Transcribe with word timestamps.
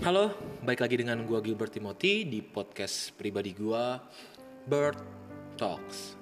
Halo, 0.00 0.32
baik 0.64 0.80
lagi 0.80 0.96
dengan 0.96 1.28
gua 1.28 1.44
Gilbert 1.44 1.76
Timothy 1.76 2.24
di 2.24 2.40
podcast 2.40 3.12
pribadi 3.20 3.52
gua 3.52 4.00
Bird 4.64 4.96
Talks. 5.60 6.16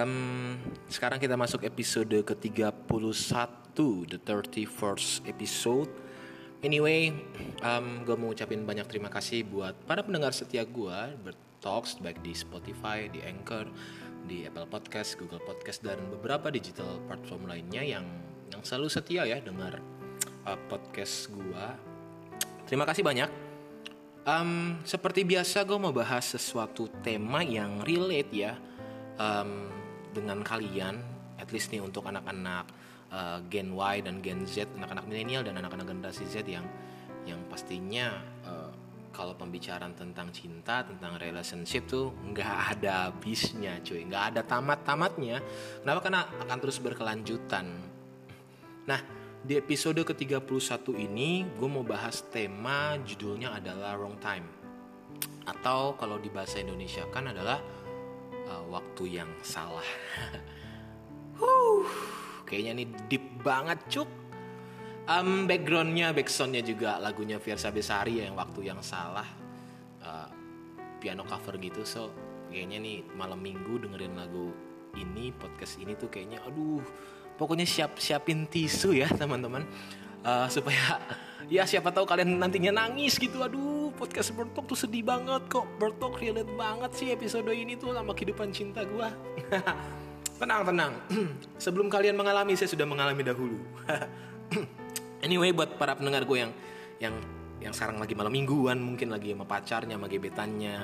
Um, 0.00 0.56
sekarang 0.88 1.20
kita 1.20 1.36
masuk 1.36 1.68
episode 1.68 2.08
ke-31, 2.08 3.76
the 4.08 4.16
31st 4.24 5.28
episode. 5.28 5.92
Anyway, 6.64 7.12
um, 7.60 8.00
gue 8.08 8.16
mau 8.16 8.32
ucapin 8.32 8.64
banyak 8.64 8.88
terima 8.88 9.12
kasih 9.12 9.44
buat 9.44 9.76
para 9.84 10.00
pendengar 10.00 10.32
setia 10.32 10.64
gue 10.64 10.96
Bird 11.20 11.36
Talks 11.60 12.00
baik 12.00 12.24
di 12.24 12.32
Spotify, 12.32 13.04
di 13.12 13.20
Anchor, 13.20 13.68
di 14.24 14.48
Apple 14.48 14.64
Podcast, 14.72 15.20
Google 15.20 15.44
Podcast 15.44 15.84
dan 15.84 16.00
beberapa 16.08 16.48
digital 16.48 17.04
platform 17.04 17.52
lainnya 17.52 17.84
yang 17.84 18.08
yang 18.48 18.64
selalu 18.64 18.88
setia 18.88 19.28
ya 19.28 19.44
dengar 19.44 19.76
uh, 20.48 20.56
podcast 20.72 21.28
gue. 21.36 21.95
Terima 22.66 22.82
kasih 22.82 23.06
banyak. 23.06 23.30
Um, 24.26 24.82
seperti 24.82 25.22
biasa 25.22 25.62
gue 25.62 25.78
mau 25.78 25.94
bahas 25.94 26.26
sesuatu 26.26 26.90
tema 26.98 27.46
yang 27.46 27.78
relate 27.86 28.32
ya 28.34 28.58
um, 29.22 29.70
dengan 30.10 30.42
kalian, 30.42 30.98
at 31.38 31.46
least 31.54 31.70
nih 31.70 31.78
untuk 31.78 32.02
anak-anak 32.10 32.66
uh, 33.14 33.38
Gen 33.46 33.70
Y 33.70 33.96
dan 34.02 34.18
Gen 34.18 34.42
Z, 34.42 34.66
anak-anak 34.74 35.06
milenial 35.06 35.46
dan 35.46 35.54
anak-anak 35.62 35.86
generasi 35.86 36.26
Z 36.26 36.42
yang 36.50 36.66
yang 37.22 37.38
pastinya 37.46 38.18
uh, 38.42 38.74
kalau 39.14 39.38
pembicaraan 39.38 39.94
tentang 39.94 40.34
cinta, 40.34 40.82
tentang 40.82 41.22
relationship 41.22 41.86
tuh 41.86 42.10
nggak 42.34 42.82
ada 42.82 43.14
habisnya, 43.14 43.78
cuy, 43.86 44.10
nggak 44.10 44.34
ada 44.34 44.40
tamat-tamatnya. 44.42 45.38
Kenapa? 45.86 46.00
Karena 46.02 46.26
akan 46.42 46.58
terus 46.58 46.82
berkelanjutan. 46.82 47.66
Nah, 48.90 49.00
di 49.46 49.54
episode 49.54 50.02
ke-31 50.02 50.90
ini 50.98 51.46
gue 51.46 51.68
mau 51.70 51.86
bahas 51.86 52.18
tema 52.34 52.98
judulnya 53.06 53.54
adalah 53.54 53.94
wrong 53.94 54.18
time. 54.18 54.42
Atau 55.46 55.94
kalau 55.94 56.18
di 56.18 56.26
bahasa 56.26 56.58
Indonesia 56.58 57.06
kan 57.14 57.30
adalah 57.30 57.62
uh, 58.50 58.66
waktu 58.66 59.22
yang 59.22 59.30
salah. 59.46 59.86
huh, 61.38 61.86
kayaknya 62.42 62.82
ini 62.82 62.84
deep 63.06 63.22
banget 63.46 63.78
cuk. 63.86 64.10
Um, 65.06 65.46
backgroundnya, 65.46 66.10
backsoundnya 66.10 66.66
juga 66.66 66.98
lagunya 66.98 67.38
Fiersa 67.38 67.70
Besari 67.70 68.18
yang 68.18 68.34
waktu 68.34 68.66
yang 68.66 68.82
salah. 68.82 69.30
Uh, 70.02 70.26
piano 70.98 71.22
cover 71.22 71.54
gitu, 71.62 71.86
so 71.86 72.10
kayaknya 72.50 72.82
nih 72.82 72.98
malam 73.14 73.38
minggu 73.38 73.78
dengerin 73.78 74.18
lagu 74.18 74.50
ini, 74.98 75.30
podcast 75.30 75.78
ini 75.78 75.94
tuh 75.94 76.10
kayaknya 76.10 76.42
aduh 76.42 76.82
pokoknya 77.36 77.68
siap 77.68 78.00
siapin 78.00 78.48
tisu 78.48 78.96
ya 78.96 79.08
teman-teman. 79.12 79.64
Uh, 80.26 80.50
supaya 80.50 80.98
ya 81.54 81.62
siapa 81.62 81.94
tahu 81.94 82.08
kalian 82.08 82.36
nantinya 82.36 82.84
nangis 82.84 83.16
gitu. 83.16 83.40
Aduh 83.40 83.94
podcast 83.96 84.34
Bertok 84.36 84.66
tuh 84.68 84.78
sedih 84.78 85.06
banget 85.06 85.46
kok. 85.48 85.64
Bertok 85.78 86.20
relate 86.20 86.50
banget 86.56 86.90
sih 86.96 87.08
episode 87.14 87.48
ini 87.52 87.78
tuh 87.78 87.96
sama 87.96 88.12
kehidupan 88.12 88.52
cinta 88.52 88.82
gue 88.84 89.08
tenang 90.40 90.62
tenang. 90.66 90.92
Sebelum 91.64 91.88
kalian 91.88 92.18
mengalami 92.18 92.52
saya 92.58 92.68
sudah 92.68 92.84
mengalami 92.84 93.22
dahulu. 93.24 93.58
Anyway 95.24 95.50
buat 95.50 95.80
para 95.80 95.96
pendengar 95.96 96.28
gue 96.28 96.38
yang 96.38 96.52
yang 97.00 97.14
yang 97.58 97.72
sekarang 97.72 97.98
lagi 97.98 98.12
malam 98.12 98.30
mingguan 98.30 98.78
mungkin 98.78 99.10
lagi 99.10 99.32
sama 99.32 99.48
pacarnya 99.48 99.96
sama 99.96 100.06
gebetannya 100.06 100.76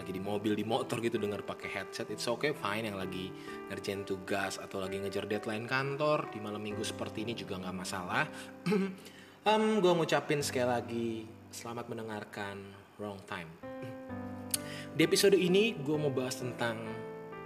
lagi 0.00 0.16
di 0.16 0.22
mobil 0.22 0.56
di 0.56 0.64
motor 0.64 0.98
gitu 1.04 1.20
dengar 1.20 1.44
pakai 1.44 1.68
headset 1.68 2.08
it's 2.08 2.24
okay 2.24 2.56
fine. 2.56 2.88
Yang 2.88 2.98
lagi 2.98 3.26
ngerjain 3.68 4.02
tugas 4.08 4.56
atau 4.56 4.80
lagi 4.80 4.96
ngejar 4.96 5.28
deadline 5.28 5.68
kantor 5.68 6.32
di 6.32 6.40
malam 6.40 6.64
minggu 6.64 6.80
seperti 6.80 7.28
ini 7.28 7.36
juga 7.36 7.60
nggak 7.60 7.76
masalah. 7.76 8.24
Um, 9.40 9.80
gue 9.80 9.88
ngucapin 9.88 10.44
sekali 10.44 10.68
lagi 10.68 11.08
selamat 11.48 11.88
mendengarkan 11.88 12.60
wrong 13.00 13.16
time. 13.24 13.48
Di 14.92 15.00
episode 15.00 15.32
ini 15.32 15.72
gue 15.80 15.96
mau 15.96 16.12
bahas 16.12 16.36
tentang 16.36 16.76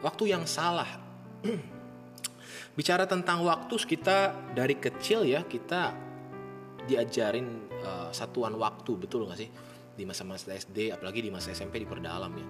waktu 0.02 0.34
yang 0.34 0.42
salah. 0.42 0.90
Bicara 2.74 3.06
tentang 3.06 3.46
waktu 3.46 3.78
kita 3.78 4.34
dari 4.58 4.74
kecil 4.74 5.22
ya 5.22 5.46
kita 5.46 5.94
diajarin 6.90 7.46
uh, 7.86 8.10
satuan 8.10 8.58
waktu 8.58 8.98
betul 8.98 9.30
nggak 9.30 9.38
sih 9.38 9.50
di 9.94 10.04
masa-masa 10.04 10.52
SD 10.52 10.90
apalagi 10.90 11.22
di 11.22 11.30
masa 11.30 11.54
SMP 11.54 11.82
diperdalam 11.82 12.30
ya. 12.34 12.46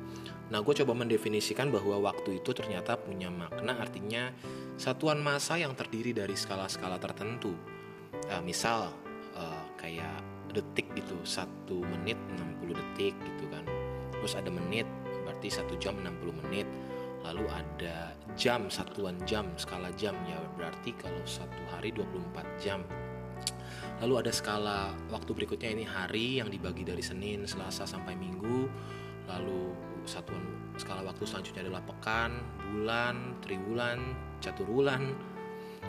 Nah 0.50 0.58
gue 0.64 0.74
coba 0.84 0.92
mendefinisikan 0.96 1.68
bahwa 1.68 2.00
waktu 2.00 2.40
itu 2.40 2.50
ternyata 2.56 2.96
punya 2.96 3.28
makna 3.28 3.76
artinya 3.78 4.32
satuan 4.80 5.20
masa 5.20 5.60
yang 5.60 5.76
terdiri 5.76 6.16
dari 6.16 6.34
skala-skala 6.34 6.96
tertentu. 6.98 7.52
Uh, 8.32 8.40
misal 8.40 8.88
uh, 9.36 9.64
kayak 9.76 10.24
detik 10.54 10.88
gitu 10.96 11.18
satu 11.26 11.84
menit 11.84 12.16
60 12.60 12.72
detik 12.72 13.14
gitu 13.14 13.44
kan. 13.52 13.64
Terus 14.16 14.34
ada 14.34 14.48
menit 14.48 14.88
berarti 15.24 15.48
satu 15.52 15.76
jam 15.76 16.00
60 16.00 16.40
menit. 16.48 16.66
Lalu 17.24 17.48
ada 17.48 18.12
jam 18.36 18.68
satuan 18.68 19.16
jam 19.24 19.48
skala 19.56 19.88
jam 19.96 20.12
ya 20.28 20.36
berarti 20.58 20.92
kalau 20.98 21.22
satu 21.24 21.62
hari 21.72 21.88
24 21.94 22.44
jam 22.60 22.84
Lalu 24.02 24.14
ada 24.26 24.32
skala 24.34 24.90
waktu 25.14 25.30
berikutnya 25.30 25.70
ini 25.70 25.84
hari 25.86 26.42
yang 26.42 26.50
dibagi 26.50 26.82
dari 26.82 27.04
Senin, 27.04 27.46
Selasa 27.46 27.86
sampai 27.86 28.18
Minggu. 28.18 28.66
Lalu 29.30 29.60
satuan 30.04 30.42
skala 30.76 31.06
waktu 31.06 31.24
selanjutnya 31.24 31.62
adalah 31.70 31.82
pekan, 31.86 32.42
bulan, 32.74 33.38
triwulan, 33.40 33.98
caturulan, 34.42 35.14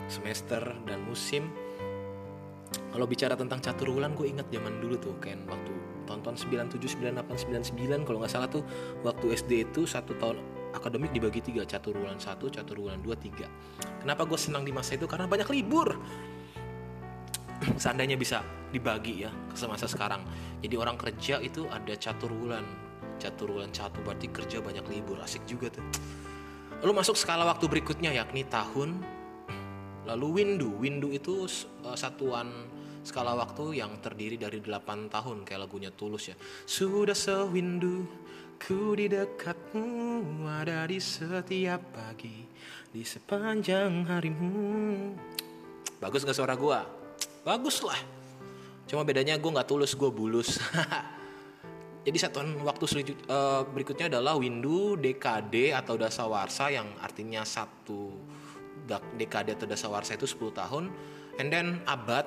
semester 0.06 0.62
dan 0.86 1.02
musim. 1.02 1.50
Kalau 2.94 3.04
bicara 3.04 3.36
tentang 3.36 3.60
caturulan 3.60 4.16
gue 4.16 4.26
ingat 4.30 4.48
zaman 4.48 4.80
dulu 4.80 4.96
tuh 4.96 5.14
kayak 5.20 5.44
waktu 5.44 5.72
tonton 6.06 6.38
97, 6.38 6.78
98, 7.02 7.74
99 7.74 8.06
kalau 8.06 8.22
nggak 8.22 8.32
salah 8.32 8.48
tuh 8.48 8.62
waktu 9.02 9.34
SD 9.36 9.68
itu 9.68 9.84
satu 9.84 10.14
tahun 10.16 10.38
akademik 10.72 11.10
dibagi 11.12 11.42
tiga 11.42 11.66
caturulan 11.66 12.16
satu, 12.16 12.48
caturulan 12.48 13.02
dua, 13.02 13.18
tiga. 13.18 13.50
Kenapa 14.00 14.24
gue 14.24 14.38
senang 14.38 14.62
di 14.62 14.72
masa 14.72 14.94
itu? 14.94 15.04
Karena 15.04 15.26
banyak 15.26 15.48
libur 15.50 15.98
seandainya 17.82 18.16
bisa 18.18 18.44
dibagi 18.70 19.24
ya 19.26 19.30
ke 19.50 19.56
semasa 19.56 19.88
sekarang. 19.88 20.22
Jadi 20.60 20.74
orang 20.76 20.96
kerja 20.98 21.40
itu 21.40 21.68
ada 21.70 21.94
catur 21.96 22.32
bulan 22.32 22.64
catur 23.16 23.48
bulan 23.48 23.72
satu 23.72 24.04
berarti 24.04 24.28
kerja 24.28 24.60
banyak 24.60 24.84
libur. 24.92 25.20
Asik 25.20 25.44
juga 25.48 25.72
tuh. 25.72 25.84
Lalu 26.84 26.92
masuk 26.92 27.16
skala 27.16 27.48
waktu 27.48 27.64
berikutnya 27.68 28.12
yakni 28.12 28.44
tahun. 28.44 29.00
Lalu 30.08 30.26
windu. 30.42 30.70
Windu 30.76 31.08
itu 31.12 31.48
uh, 31.86 31.96
satuan 31.96 32.68
skala 33.06 33.32
waktu 33.38 33.80
yang 33.80 33.96
terdiri 34.04 34.36
dari 34.36 34.60
8 34.60 35.08
tahun. 35.08 35.48
Kayak 35.48 35.68
lagunya 35.68 35.90
tulus 35.94 36.28
ya. 36.28 36.36
Sudah 36.68 37.16
sewindu 37.16 38.04
ku 38.56 38.96
di 38.96 39.04
dekatmu 39.04 40.48
ada 40.48 40.88
di 40.88 40.96
setiap 40.96 41.80
pagi 41.92 42.48
di 42.88 43.04
sepanjang 43.04 44.08
harimu. 44.08 44.56
Bagus 46.02 46.24
gak 46.24 46.36
suara 46.36 46.56
gua 46.56 47.05
bagus 47.46 47.78
lah 47.86 47.98
cuma 48.86 49.06
bedanya 49.06 49.38
gue 49.38 49.50
nggak 49.50 49.66
tulus 49.66 49.98
gue 49.98 50.10
bulus. 50.14 50.58
Jadi 52.06 52.22
satuan 52.22 52.54
waktu 52.62 52.86
uh, 53.26 53.66
berikutnya 53.66 54.06
adalah 54.06 54.38
windu 54.38 54.94
dekade 54.94 55.74
atau 55.74 55.98
dasawarsa 55.98 56.70
yang 56.70 56.86
artinya 57.02 57.42
satu 57.42 58.14
dekade 59.18 59.58
atau 59.58 59.66
dasawarsa 59.66 60.14
itu 60.14 60.30
10 60.30 60.54
tahun. 60.54 60.84
And 61.42 61.50
then 61.50 61.82
abad 61.90 62.22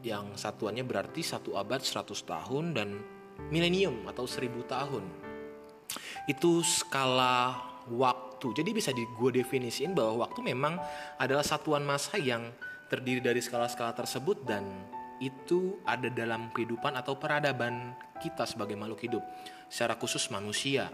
yang 0.00 0.32
satuannya 0.32 0.88
berarti 0.88 1.20
satu 1.20 1.52
abad 1.52 1.84
100 1.84 2.16
tahun 2.16 2.64
dan 2.72 2.88
milenium 3.52 4.08
atau 4.08 4.24
1000 4.24 4.48
tahun. 4.72 5.04
Itu 6.24 6.64
skala 6.64 7.60
waktu. 7.92 8.56
Jadi 8.56 8.70
bisa 8.72 8.88
di, 8.96 9.04
gue 9.04 9.30
definisiin 9.36 9.92
bahwa 9.92 10.24
waktu 10.24 10.40
memang 10.40 10.80
adalah 11.20 11.44
satuan 11.44 11.84
masa 11.84 12.16
yang 12.16 12.48
terdiri 12.88 13.20
dari 13.20 13.40
skala-skala 13.40 13.92
tersebut 13.96 14.44
dan 14.44 14.64
itu 15.22 15.78
ada 15.86 16.10
dalam 16.10 16.50
kehidupan 16.52 16.94
atau 16.98 17.16
peradaban 17.16 17.94
kita 18.18 18.44
sebagai 18.44 18.74
makhluk 18.74 19.00
hidup 19.06 19.22
secara 19.70 19.94
khusus 19.96 20.28
manusia. 20.28 20.90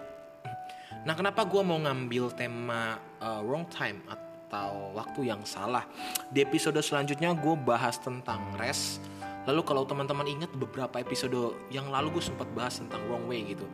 Nah 1.07 1.15
kenapa 1.17 1.47
gue 1.49 1.63
mau 1.65 1.81
ngambil 1.81 2.35
tema 2.37 3.01
uh, 3.23 3.41
wrong 3.41 3.65
time 3.73 4.05
atau 4.07 4.93
waktu 4.93 5.33
yang 5.33 5.43
salah? 5.49 5.87
Di 6.29 6.45
episode 6.45 6.79
selanjutnya 6.85 7.33
gue 7.33 7.55
bahas 7.57 7.97
tentang 7.97 8.55
rest. 8.61 9.01
Lalu 9.49 9.65
kalau 9.65 9.89
teman-teman 9.89 10.29
ingat 10.29 10.53
beberapa 10.53 11.01
episode 11.01 11.57
yang 11.73 11.89
lalu 11.89 12.21
gue 12.21 12.25
sempat 12.25 12.47
bahas 12.53 12.77
tentang 12.77 13.01
wrong 13.09 13.25
way 13.25 13.41
gitu 13.57 13.65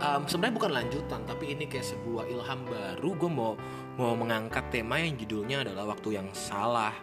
um, 0.00 0.22
sebenarnya 0.26 0.56
bukan 0.56 0.72
lanjutan 0.72 1.20
tapi 1.26 1.54
ini 1.54 1.68
kayak 1.70 1.86
sebuah 1.86 2.24
ilham 2.30 2.60
baru. 2.66 3.10
Gue 3.14 3.30
mau 3.30 3.52
mau 3.94 4.14
mengangkat 4.18 4.70
tema 4.74 4.98
yang 4.98 5.14
judulnya 5.14 5.62
adalah 5.62 5.94
waktu 5.94 6.18
yang 6.18 6.28
salah. 6.34 6.94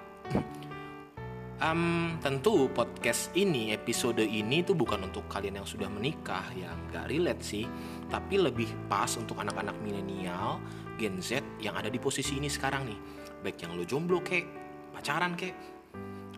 Um, 1.62 2.18
tentu 2.26 2.74
podcast 2.74 3.30
ini 3.38 3.70
episode 3.70 4.26
ini 4.26 4.66
tuh 4.66 4.74
bukan 4.74 5.06
untuk 5.06 5.30
kalian 5.30 5.62
yang 5.62 5.68
sudah 5.70 5.86
menikah 5.94 6.42
yang 6.58 6.74
gak 6.90 7.06
relate 7.06 7.46
sih. 7.46 7.70
Tapi 8.10 8.42
lebih 8.42 8.90
pas 8.90 9.14
untuk 9.16 9.38
anak-anak 9.38 9.78
milenial 9.86 10.58
Gen 10.98 11.22
Z 11.22 11.46
yang 11.62 11.78
ada 11.78 11.88
di 11.88 12.02
posisi 12.02 12.42
ini 12.42 12.50
sekarang 12.50 12.90
nih. 12.90 13.00
Baik 13.46 13.62
yang 13.62 13.78
lo 13.78 13.86
jomblo 13.86 14.26
kek 14.26 14.46
pacaran 14.90 15.38
kek 15.38 15.54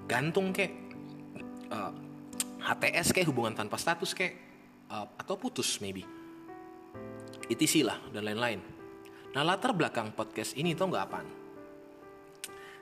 gantung 0.04 0.52
kek 0.52 0.84
HTS 2.64 3.12
kayak 3.12 3.28
hubungan 3.28 3.54
tanpa 3.60 3.76
status 3.76 4.16
kayak 4.16 4.40
uh, 4.88 5.08
atau 5.20 5.36
putus 5.36 5.84
maybe 5.84 6.08
ITC 7.50 7.84
lah 7.84 8.00
dan 8.14 8.28
lain-lain. 8.28 8.60
Nah 9.34 9.42
latar 9.42 9.74
belakang 9.74 10.14
podcast 10.14 10.54
ini 10.56 10.78
tau 10.78 10.88
nggak 10.88 11.06
apaan 11.10 11.44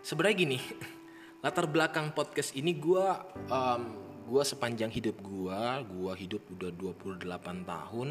sebenarnya 0.02 0.38
gini 0.38 0.60
latar 1.46 1.70
belakang 1.70 2.14
podcast 2.14 2.58
ini 2.58 2.78
gue 2.78 3.06
um, 3.50 3.82
gue 4.26 4.44
sepanjang 4.44 4.90
hidup 4.90 5.22
gue 5.22 5.62
gue 5.86 6.14
hidup 6.26 6.44
udah 6.58 6.72
28 6.74 7.70
tahun 7.70 8.10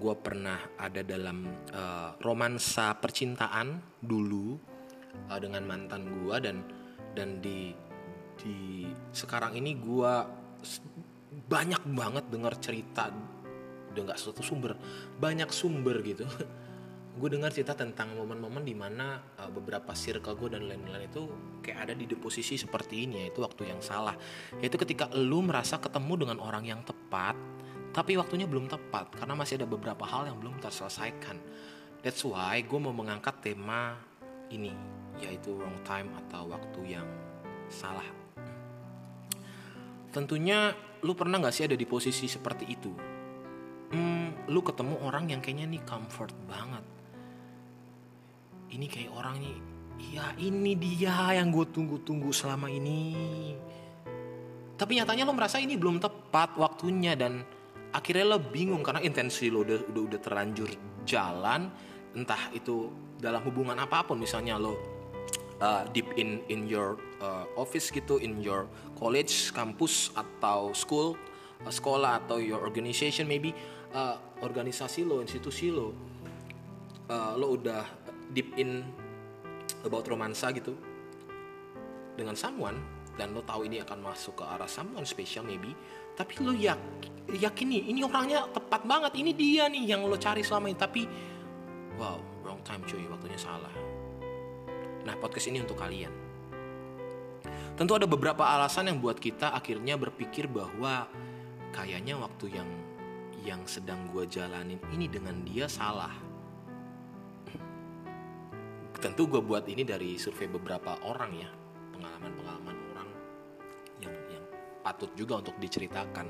gue 0.00 0.14
pernah 0.22 0.58
ada 0.80 1.02
dalam 1.04 1.44
uh, 1.72 2.16
romansa 2.24 2.96
percintaan 2.96 4.00
dulu 4.00 4.56
uh, 5.28 5.38
dengan 5.40 5.66
mantan 5.68 6.08
gue 6.08 6.36
dan 6.40 6.56
dan 7.12 7.28
di 7.42 7.74
di 8.40 8.88
sekarang 9.12 9.58
ini 9.60 9.76
gue 9.76 10.12
banyak 11.50 11.82
banget 11.92 12.24
dengar 12.32 12.54
cerita 12.56 13.12
udah 13.90 14.02
nggak 14.10 14.18
satu 14.18 14.42
sumber 14.42 14.78
banyak 15.18 15.50
sumber 15.50 16.00
gitu. 16.02 16.24
Gue 17.20 17.28
dengar 17.28 17.52
cerita 17.52 17.76
tentang 17.76 18.16
momen-momen 18.16 18.64
di 18.64 18.72
mana 18.72 19.20
uh, 19.36 19.50
beberapa 19.52 19.92
circle 19.92 20.38
gue 20.40 20.56
dan 20.56 20.64
lain-lain 20.64 21.10
itu 21.10 21.28
kayak 21.60 21.90
ada 21.90 21.92
di 21.92 22.06
posisi 22.16 22.56
seperti 22.56 23.04
ini 23.04 23.26
yaitu 23.26 23.44
waktu 23.44 23.68
yang 23.68 23.82
salah. 23.82 24.14
Yaitu 24.62 24.80
ketika 24.80 25.10
lu 25.12 25.44
merasa 25.44 25.76
ketemu 25.76 26.24
dengan 26.24 26.38
orang 26.40 26.64
yang 26.64 26.80
tepat 26.86 27.36
tapi 27.90 28.14
waktunya 28.14 28.46
belum 28.46 28.70
tepat 28.70 29.10
karena 29.18 29.34
masih 29.34 29.58
ada 29.58 29.66
beberapa 29.66 30.06
hal 30.06 30.30
yang 30.32 30.38
belum 30.38 30.62
terselesaikan. 30.62 31.36
That's 32.00 32.24
why 32.24 32.62
gue 32.64 32.78
mau 32.78 32.94
mengangkat 32.94 33.42
tema 33.42 33.98
ini 34.48 34.72
yaitu 35.20 35.52
wrong 35.52 35.76
time 35.84 36.08
atau 36.24 36.48
waktu 36.48 36.96
yang 36.96 37.08
salah. 37.68 38.06
Tentunya 40.14 40.72
lu 41.04 41.12
pernah 41.12 41.42
gak 41.42 41.52
sih 41.52 41.64
ada 41.68 41.76
di 41.76 41.84
posisi 41.84 42.30
seperti 42.30 42.64
itu 42.70 43.09
hmm, 43.90 44.50
lu 44.50 44.60
ketemu 44.62 44.96
orang 45.02 45.30
yang 45.30 45.40
kayaknya 45.42 45.78
nih 45.78 45.82
comfort 45.86 46.34
banget. 46.46 46.84
Ini 48.70 48.86
kayak 48.86 49.12
orang 49.14 49.36
nih 49.42 49.56
ya 50.14 50.32
ini 50.40 50.72
dia 50.78 51.36
yang 51.36 51.52
gue 51.52 51.66
tunggu-tunggu 51.68 52.30
selama 52.32 52.70
ini. 52.70 53.12
Tapi 54.80 54.96
nyatanya 54.96 55.28
lo 55.28 55.36
merasa 55.36 55.60
ini 55.60 55.76
belum 55.76 56.00
tepat 56.00 56.56
waktunya 56.56 57.12
dan 57.12 57.44
akhirnya 57.92 58.36
lo 58.36 58.38
bingung 58.40 58.80
karena 58.80 59.02
intensi 59.04 59.52
lo 59.52 59.66
udah 59.66 59.92
udah, 59.92 60.02
udah 60.08 60.20
terlanjur 60.22 60.70
jalan 61.04 61.68
entah 62.14 62.50
itu 62.54 62.90
dalam 63.20 63.44
hubungan 63.44 63.76
apa 63.76 64.02
pun 64.06 64.16
misalnya 64.18 64.56
lo 64.56 64.78
uh, 65.60 65.84
deep 65.92 66.08
in 66.16 66.40
in 66.48 66.66
your 66.66 66.96
uh, 67.20 67.44
office 67.54 67.92
gitu 67.92 68.18
in 68.18 68.40
your 68.40 68.66
college 68.96 69.52
kampus 69.52 70.10
atau 70.16 70.72
school 70.72 71.14
uh, 71.62 71.72
sekolah 71.72 72.24
atau 72.24 72.40
your 72.40 72.62
organization 72.64 73.28
maybe 73.28 73.52
uh, 73.94 74.16
organisasi 74.42 75.06
lo 75.06 75.22
institusi 75.22 75.70
lo 75.70 75.94
uh, 77.10 77.32
lo 77.36 77.46
udah 77.54 77.82
deep 78.30 78.54
in 78.58 78.84
about 79.86 80.06
romansa 80.06 80.50
gitu 80.54 80.76
dengan 82.14 82.36
someone 82.36 82.76
dan 83.18 83.32
lo 83.36 83.42
tahu 83.44 83.66
ini 83.66 83.82
akan 83.82 84.00
masuk 84.00 84.40
ke 84.40 84.44
arah 84.46 84.70
someone 84.70 85.04
special 85.04 85.44
maybe 85.44 85.72
tapi 86.14 86.36
lo 86.44 86.52
yak, 86.52 86.78
yakin 87.32 87.66
nih 87.70 87.82
ini 87.94 88.00
orangnya 88.04 88.44
tepat 88.52 88.84
banget 88.84 89.12
ini 89.16 89.32
dia 89.32 89.66
nih 89.70 89.96
yang 89.96 90.04
lo 90.04 90.16
cari 90.20 90.44
selama 90.44 90.68
ini 90.68 90.78
tapi 90.78 91.02
wow 91.96 92.30
wrong 92.44 92.60
time 92.66 92.82
cuy 92.82 93.06
waktunya 93.06 93.38
salah. 93.38 93.72
Nah 95.06 95.14
podcast 95.16 95.48
ini 95.48 95.62
untuk 95.62 95.78
kalian. 95.78 96.12
Tentu 97.78 97.96
ada 97.96 98.04
beberapa 98.04 98.44
alasan 98.44 98.92
yang 98.92 98.98
buat 99.00 99.16
kita 99.16 99.56
akhirnya 99.56 99.96
berpikir 99.96 100.44
bahwa 100.50 101.08
kayaknya 101.72 102.18
waktu 102.20 102.52
yang 102.52 102.68
yang 103.44 103.64
sedang 103.64 104.08
gue 104.12 104.28
jalanin 104.28 104.80
ini 104.92 105.06
dengan 105.08 105.40
dia 105.44 105.66
salah. 105.66 106.12
Tentu 109.00 109.24
gue 109.24 109.40
buat 109.40 109.64
ini 109.64 109.80
dari 109.80 110.20
survei 110.20 110.44
beberapa 110.44 111.00
orang 111.08 111.32
ya 111.32 111.50
pengalaman-pengalaman 111.96 112.76
orang 112.92 113.08
yang 114.04 114.14
yang 114.28 114.44
patut 114.84 115.08
juga 115.16 115.40
untuk 115.40 115.56
diceritakan. 115.56 116.26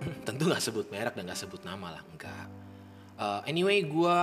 Tentu 0.28 0.42
nggak 0.44 0.60
sebut 0.60 0.86
merek 0.92 1.16
dan 1.16 1.24
nggak 1.24 1.40
sebut 1.40 1.64
nama 1.64 1.96
lah 1.96 2.04
enggak 2.12 2.64
uh, 3.18 3.40
anyway 3.46 3.82
gue 3.84 4.16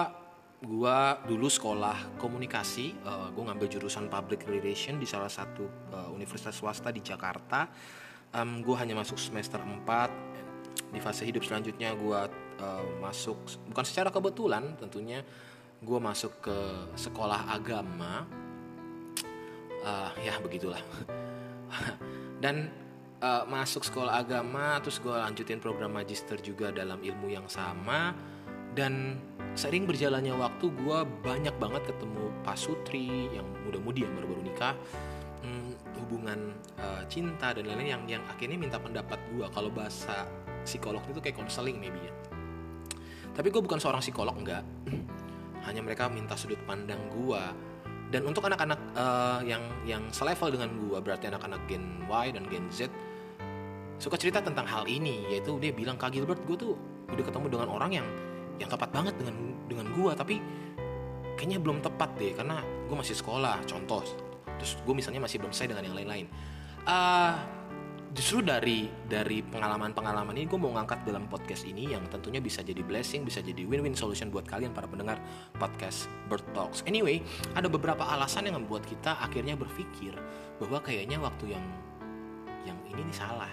gua 0.61 1.17
dulu 1.25 1.49
sekolah 1.49 2.21
komunikasi 2.21 2.93
uh, 3.01 3.33
gue 3.33 3.43
ngambil 3.49 3.67
jurusan 3.67 4.05
public 4.11 4.45
relation 4.45 5.01
di 5.01 5.09
salah 5.09 5.31
satu 5.31 5.65
uh, 5.89 6.09
universitas 6.13 6.53
swasta 6.53 6.93
di 6.93 7.01
Jakarta. 7.01 7.65
Um, 8.31 8.63
gue 8.63 8.71
hanya 8.79 8.95
masuk 8.95 9.19
semester 9.19 9.59
4 9.59 10.30
di 10.91 10.99
fase 10.99 11.23
hidup 11.23 11.43
selanjutnya 11.47 11.95
gue 11.95 12.21
uh, 12.59 12.85
masuk 12.99 13.37
bukan 13.71 13.85
secara 13.87 14.11
kebetulan 14.11 14.75
tentunya 14.75 15.23
gue 15.81 15.99
masuk 15.99 16.45
ke 16.45 16.57
sekolah 16.93 17.49
agama. 17.49 18.29
Uh, 19.81 20.13
ya 20.21 20.37
begitulah. 20.37 20.77
Dan 22.43 22.69
uh, 23.17 23.49
masuk 23.49 23.81
sekolah 23.81 24.21
agama 24.21 24.77
terus 24.85 25.01
gue 25.01 25.09
lanjutin 25.09 25.57
program 25.57 25.97
magister 25.97 26.37
juga 26.37 26.69
dalam 26.69 27.01
ilmu 27.01 27.33
yang 27.33 27.49
sama. 27.49 28.13
Dan 28.71 29.17
sering 29.57 29.89
berjalannya 29.89 30.37
waktu 30.37 30.69
gue 30.69 30.99
banyak 31.25 31.55
banget 31.57 31.91
ketemu 31.91 32.29
pasutri 32.45 33.27
yang 33.33 33.43
muda-mudi 33.65 34.05
yang 34.05 34.13
baru-baru 34.21 34.41
nikah. 34.53 34.77
Hmm, 35.41 35.73
hubungan 35.97 36.53
uh, 36.77 37.01
cinta 37.09 37.57
dan 37.57 37.65
lain-lain 37.65 37.89
yang 37.89 38.03
yang 38.05 38.23
akhirnya 38.29 38.61
minta 38.61 38.77
pendapat 38.77 39.17
gue 39.33 39.49
kalau 39.49 39.73
bahasa 39.73 40.29
psikolog 40.63 41.01
itu 41.09 41.19
kayak 41.19 41.37
konseling 41.37 41.77
maybe 41.77 41.99
ya. 42.01 42.13
Tapi 43.31 43.47
gue 43.47 43.61
bukan 43.63 43.79
seorang 43.79 44.03
psikolog 44.03 44.35
enggak. 44.35 44.63
Hanya 45.67 45.81
mereka 45.85 46.09
minta 46.09 46.33
sudut 46.33 46.59
pandang 46.65 46.99
gua. 47.13 47.53
Dan 48.11 48.27
untuk 48.27 48.43
anak-anak 48.43 48.79
uh, 48.91 49.39
yang 49.47 49.63
yang 49.87 50.03
selevel 50.11 50.51
dengan 50.51 50.75
gua 50.83 50.99
berarti 50.99 51.31
anak-anak 51.31 51.63
Gen 51.69 52.03
Y 52.11 52.25
dan 52.35 52.43
Gen 52.51 52.67
Z 52.67 52.91
suka 54.01 54.17
cerita 54.17 54.41
tentang 54.41 54.65
hal 54.65 54.89
ini 54.89 55.29
yaitu 55.29 55.61
dia 55.61 55.69
bilang 55.69 55.93
Kak 55.93 56.09
Gilbert 56.17 56.41
gue 56.49 56.57
tuh 56.57 56.73
udah 57.05 57.21
ketemu 57.21 57.53
dengan 57.53 57.69
orang 57.69 57.91
yang 58.01 58.07
yang 58.57 58.65
tepat 58.65 58.89
banget 58.89 59.13
dengan 59.13 59.53
dengan 59.69 59.93
gua 59.93 60.17
tapi 60.17 60.41
kayaknya 61.37 61.61
belum 61.61 61.85
tepat 61.85 62.09
deh 62.17 62.33
karena 62.33 62.65
gue 62.89 62.97
masih 62.97 63.17
sekolah 63.17 63.61
contoh. 63.65 64.01
Terus 64.61 64.77
gue 64.81 64.93
misalnya 64.93 65.21
masih 65.21 65.41
belum 65.41 65.53
selesai 65.53 65.73
dengan 65.73 65.83
yang 65.89 65.95
lain-lain. 65.97 66.25
Uh, 66.85 67.33
justru 68.11 68.43
dari 68.43 68.91
dari 69.07 69.39
pengalaman-pengalaman 69.39 70.35
ini 70.35 70.43
gue 70.43 70.59
mau 70.59 70.75
ngangkat 70.75 71.07
dalam 71.07 71.31
podcast 71.31 71.63
ini 71.63 71.95
yang 71.95 72.03
tentunya 72.11 72.43
bisa 72.43 72.59
jadi 72.59 72.83
blessing, 72.83 73.23
bisa 73.23 73.39
jadi 73.39 73.63
win-win 73.63 73.95
solution 73.95 74.27
buat 74.27 74.43
kalian 74.43 74.75
para 74.75 74.83
pendengar 74.87 75.15
podcast 75.55 76.11
Bird 76.27 76.43
Talks. 76.51 76.83
Anyway, 76.83 77.23
ada 77.55 77.71
beberapa 77.71 78.03
alasan 78.03 78.51
yang 78.51 78.59
membuat 78.59 78.83
kita 78.83 79.15
akhirnya 79.23 79.55
berpikir 79.55 80.11
bahwa 80.59 80.83
kayaknya 80.83 81.23
waktu 81.23 81.55
yang 81.55 81.65
yang 82.67 82.77
ini 82.91 83.07
nih 83.07 83.15
salah. 83.15 83.51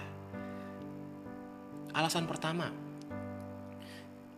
Alasan 1.95 2.29
pertama, 2.29 2.69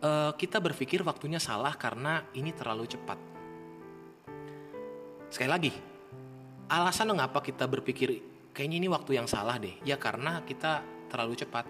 uh, 0.00 0.32
kita 0.38 0.62
berpikir 0.62 1.02
waktunya 1.02 1.42
salah 1.42 1.74
karena 1.74 2.24
ini 2.38 2.54
terlalu 2.54 2.88
cepat. 2.88 3.18
Sekali 5.28 5.50
lagi, 5.50 5.72
alasan 6.70 7.12
mengapa 7.12 7.44
kita 7.44 7.68
berpikir 7.68 8.31
kayaknya 8.52 8.76
ini 8.84 8.88
waktu 8.88 9.18
yang 9.18 9.28
salah 9.28 9.56
deh. 9.58 9.74
Ya 9.82 9.96
karena 9.96 10.40
kita 10.44 10.84
terlalu 11.08 11.36
cepat. 11.36 11.64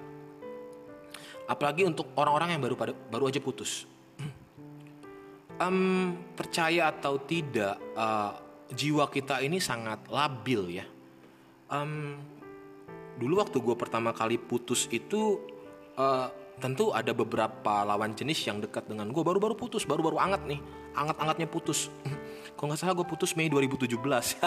Apalagi 1.51 1.83
untuk 1.83 2.11
orang-orang 2.15 2.55
yang 2.55 2.62
baru 2.62 2.75
pada 2.79 2.93
baru 2.95 3.31
aja 3.31 3.43
putus. 3.43 3.87
um, 5.62 6.15
percaya 6.39 6.91
atau 6.91 7.19
tidak, 7.23 7.79
uh, 7.99 8.39
jiwa 8.71 9.11
kita 9.11 9.43
ini 9.43 9.59
sangat 9.59 10.07
labil 10.11 10.83
ya. 10.83 10.87
Um, 11.73 12.21
dulu 13.17 13.41
waktu 13.41 13.59
gue 13.61 13.77
pertama 13.77 14.12
kali 14.12 14.41
putus 14.41 14.89
itu 14.89 15.41
uh, 15.97 16.29
tentu 16.61 16.93
ada 16.93 17.11
beberapa 17.11 17.83
lawan 17.83 18.15
jenis 18.15 18.45
yang 18.47 18.61
dekat 18.62 18.87
dengan 18.87 19.11
gue 19.11 19.23
baru-baru 19.25 19.57
putus 19.57 19.83
baru-baru 19.89 20.21
anget 20.21 20.43
nih 20.47 20.61
anget-angetnya 20.95 21.49
putus 21.49 21.89
kalau 22.62 22.71
nggak 22.71 22.78
salah 22.78 22.95
gue 22.95 23.07
putus 23.11 23.35
Mei 23.35 23.50
2017 23.50 23.90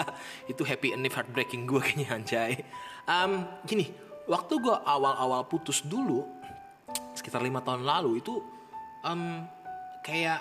itu 0.56 0.62
happy 0.64 0.96
and 0.96 1.04
heartbreaking 1.04 1.68
gue 1.68 1.76
kayaknya 1.84 2.16
anjay 2.16 2.52
um, 3.04 3.44
gini 3.68 3.92
waktu 4.24 4.56
gue 4.56 4.72
awal-awal 4.72 5.44
putus 5.44 5.84
dulu 5.84 6.24
sekitar 7.12 7.44
lima 7.44 7.60
tahun 7.60 7.84
lalu 7.84 8.24
itu 8.24 8.40
um, 9.04 9.44
kayak 10.00 10.40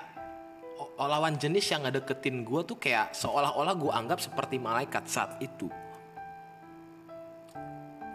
lawan 0.96 1.36
jenis 1.36 1.68
yang 1.68 1.84
nggak 1.84 2.00
deketin 2.00 2.48
gue 2.48 2.64
tuh 2.64 2.80
kayak 2.80 3.12
seolah-olah 3.12 3.76
gue 3.76 3.92
anggap 3.92 4.24
seperti 4.24 4.56
malaikat 4.56 5.04
saat 5.12 5.36
itu 5.44 5.68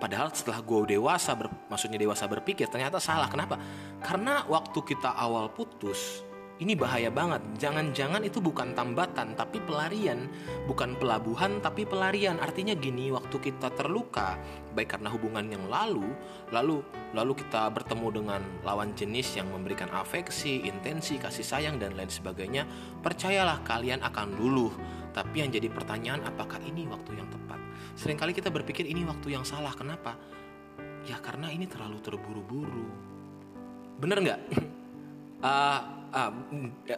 Padahal 0.00 0.32
setelah 0.32 0.64
gue 0.64 0.96
dewasa, 0.96 1.36
ber, 1.36 1.52
maksudnya 1.68 2.00
dewasa 2.00 2.24
berpikir 2.24 2.72
ternyata 2.72 2.96
salah. 2.96 3.28
Kenapa? 3.28 3.60
Karena 4.00 4.48
waktu 4.48 4.80
kita 4.80 5.12
awal 5.12 5.52
putus, 5.52 6.24
Ini 6.60 6.76
bahaya 6.76 7.08
banget. 7.08 7.40
Jangan-jangan 7.56 8.20
itu 8.20 8.36
bukan 8.36 8.76
tambatan 8.76 9.32
tapi 9.32 9.64
pelarian, 9.64 10.28
bukan 10.68 10.92
pelabuhan 11.00 11.56
tapi 11.64 11.88
pelarian. 11.88 12.36
Artinya 12.36 12.76
gini, 12.76 13.08
waktu 13.08 13.32
kita 13.40 13.72
terluka, 13.72 14.36
baik 14.76 14.92
karena 14.92 15.08
hubungan 15.08 15.48
yang 15.48 15.64
lalu, 15.72 16.04
lalu 16.52 16.84
lalu 17.16 17.32
kita 17.40 17.64
bertemu 17.72 18.08
dengan 18.12 18.44
lawan 18.60 18.92
jenis 18.92 19.40
yang 19.40 19.48
memberikan 19.48 19.88
afeksi, 19.88 20.60
intensi, 20.68 21.16
kasih 21.16 21.48
sayang 21.48 21.80
dan 21.80 21.96
lain 21.96 22.12
sebagainya, 22.12 22.68
percayalah 23.00 23.64
kalian 23.64 24.04
akan 24.04 24.36
luluh. 24.36 24.76
Tapi 25.16 25.40
yang 25.40 25.48
jadi 25.48 25.72
pertanyaan 25.72 26.28
apakah 26.28 26.60
ini 26.60 26.84
waktu 26.92 27.16
yang 27.16 27.28
tepat? 27.32 27.56
Seringkali 27.96 28.36
kita 28.36 28.52
berpikir 28.52 28.84
ini 28.84 29.08
waktu 29.08 29.32
yang 29.32 29.48
salah. 29.48 29.72
Kenapa? 29.72 30.12
Ya 31.08 31.16
karena 31.24 31.48
ini 31.48 31.64
terlalu 31.64 32.04
terburu-buru. 32.04 32.84
Bener 33.96 34.20
nggak? 34.20 34.40
uh, 35.42 36.00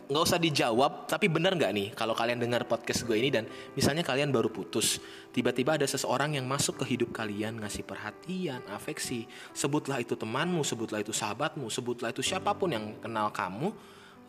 nggak 0.09 0.25
usah 0.25 0.41
dijawab 0.41 1.05
tapi 1.05 1.29
benar 1.29 1.53
nggak 1.53 1.73
nih 1.77 1.89
kalau 1.93 2.17
kalian 2.17 2.41
dengar 2.41 2.65
podcast 2.65 3.05
gue 3.05 3.13
ini 3.13 3.29
dan 3.29 3.45
misalnya 3.77 4.01
kalian 4.01 4.33
baru 4.33 4.49
putus 4.49 5.05
tiba-tiba 5.37 5.77
ada 5.77 5.85
seseorang 5.85 6.41
yang 6.41 6.49
masuk 6.49 6.81
ke 6.81 6.97
hidup 6.97 7.13
kalian 7.13 7.61
ngasih 7.61 7.85
perhatian 7.85 8.65
afeksi. 8.73 9.29
Sebutlah 9.53 10.01
itu 10.01 10.17
temanmu 10.17 10.65
sebutlah 10.65 11.05
itu 11.05 11.13
sahabatmu 11.13 11.69
sebutlah 11.69 12.09
itu 12.09 12.25
siapa 12.25 12.57
pun 12.57 12.73
yang 12.73 12.97
kenal 13.05 13.29
kamu 13.29 13.69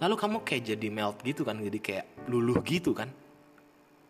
lalu 0.03 0.15
kamu 0.19 0.37
kayak 0.43 0.75
jadi 0.75 0.87
melt 0.91 1.17
gitu 1.23 1.47
kan 1.47 1.55
jadi 1.63 1.79
kayak 1.79 2.05
luluh 2.27 2.59
gitu 2.67 2.91
kan. 2.91 3.07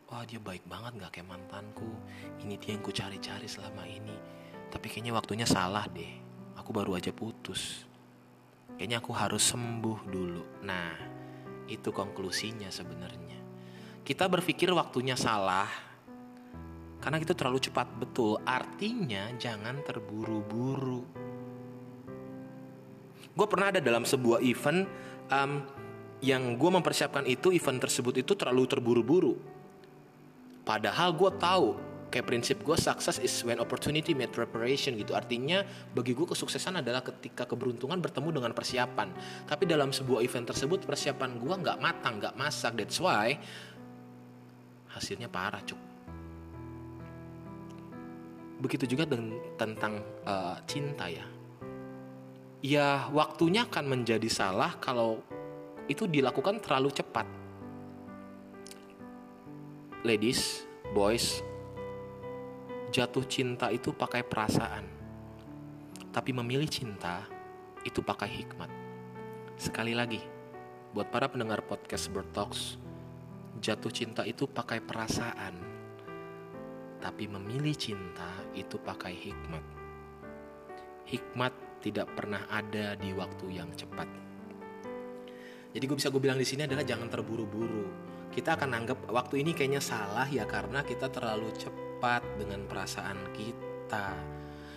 Wah 0.09 0.25
dia 0.25 0.41
baik 0.41 0.65
banget 0.65 0.97
nggak 0.97 1.11
kayak 1.21 1.29
mantanku. 1.29 1.89
Ini 2.41 2.57
dia 2.57 2.73
yang 2.73 2.81
ku 2.81 2.89
cari-cari 2.89 3.45
selama 3.45 3.85
ini. 3.85 4.17
Tapi 4.73 4.89
kayaknya 4.89 5.13
waktunya 5.13 5.45
salah 5.45 5.85
deh. 5.85 6.21
Aku 6.57 6.73
baru 6.73 6.97
aja 6.97 7.13
putus 7.13 7.92
Kayaknya 8.77 8.97
aku 8.99 9.11
harus 9.13 9.43
sembuh 9.45 9.99
dulu. 10.09 10.43
Nah, 10.65 10.91
itu 11.69 11.89
konklusinya 11.93 12.67
sebenarnya. 12.67 13.39
Kita 14.03 14.27
berpikir 14.27 14.67
waktunya 14.75 15.15
salah 15.15 15.69
karena 16.99 17.19
kita 17.19 17.35
terlalu 17.35 17.59
cepat 17.59 17.87
betul. 17.99 18.39
Artinya 18.43 19.31
jangan 19.35 19.79
terburu-buru. 19.83 21.03
Gue 23.33 23.47
pernah 23.49 23.73
ada 23.73 23.81
dalam 23.81 24.05
sebuah 24.05 24.39
event 24.45 24.85
um, 25.31 25.51
yang 26.23 26.55
gue 26.55 26.69
mempersiapkan 26.71 27.27
itu 27.27 27.51
event 27.51 27.83
tersebut 27.83 28.23
itu 28.23 28.33
terlalu 28.39 28.63
terburu-buru. 28.67 29.35
Padahal 30.63 31.11
gue 31.11 31.31
tahu 31.35 31.92
kayak 32.13 32.29
prinsip 32.29 32.61
gue 32.61 32.77
success 32.77 33.17
is 33.17 33.33
when 33.41 33.57
opportunity 33.57 34.13
meet 34.13 34.29
preparation 34.29 34.93
gitu. 34.93 35.17
Artinya 35.17 35.65
bagi 35.97 36.13
gue 36.13 36.29
kesuksesan 36.29 36.85
adalah 36.85 37.01
ketika 37.01 37.49
keberuntungan 37.49 37.97
bertemu 37.97 38.29
dengan 38.37 38.53
persiapan. 38.53 39.09
Tapi 39.49 39.65
dalam 39.65 39.89
sebuah 39.89 40.21
event 40.21 40.53
tersebut 40.53 40.85
persiapan 40.85 41.41
gue 41.41 41.55
nggak 41.57 41.81
matang 41.81 42.21
nggak 42.21 42.37
masak. 42.37 42.77
That's 42.77 43.01
why 43.01 43.41
hasilnya 44.93 45.25
parah 45.25 45.65
cuk. 45.65 45.81
Begitu 48.61 48.93
juga 48.93 49.09
dengan 49.09 49.33
tentang 49.57 50.05
uh, 50.29 50.61
cinta 50.69 51.09
ya. 51.09 51.25
Ya 52.61 53.09
waktunya 53.09 53.65
akan 53.65 53.89
menjadi 53.89 54.29
salah 54.29 54.77
kalau 54.77 55.19
itu 55.89 56.05
dilakukan 56.05 56.61
terlalu 56.61 56.93
cepat. 56.93 57.25
Ladies 60.05 60.63
boys 60.93 61.41
jatuh 62.93 63.25
cinta 63.25 63.73
itu 63.73 63.89
pakai 63.89 64.21
perasaan, 64.21 64.85
tapi 66.13 66.29
memilih 66.29 66.69
cinta 66.69 67.25
itu 67.81 68.05
pakai 68.05 68.29
hikmat. 68.29 68.69
Sekali 69.57 69.97
lagi, 69.97 70.21
buat 70.93 71.09
para 71.09 71.25
pendengar 71.25 71.65
podcast 71.65 72.13
Bird 72.13 72.29
Talks, 72.37 72.77
jatuh 73.57 73.89
cinta 73.89 74.21
itu 74.29 74.45
pakai 74.45 74.77
perasaan, 74.77 75.57
tapi 77.01 77.25
memilih 77.25 77.73
cinta 77.73 78.29
itu 78.53 78.77
pakai 78.77 79.17
hikmat. 79.17 79.65
Hikmat 81.09 81.81
tidak 81.81 82.13
pernah 82.13 82.45
ada 82.45 82.93
di 82.93 83.09
waktu 83.17 83.57
yang 83.57 83.73
cepat. 83.73 84.05
Jadi 85.73 85.81
gue 85.81 85.97
bisa 85.97 86.13
gue 86.13 86.21
bilang 86.21 86.37
di 86.37 86.45
sini 86.45 86.69
adalah 86.69 86.85
jangan 86.85 87.09
terburu-buru. 87.09 87.89
Kita 88.29 88.53
akan 88.53 88.69
anggap 88.69 89.09
waktu 89.09 89.41
ini 89.41 89.57
kayaknya 89.57 89.81
salah 89.81 90.29
ya 90.29 90.45
karena 90.45 90.85
kita 90.85 91.09
terlalu 91.09 91.49
cepat 91.57 91.82
cepat 92.03 92.35
dengan 92.35 92.67
perasaan 92.67 93.31
kita. 93.31 94.11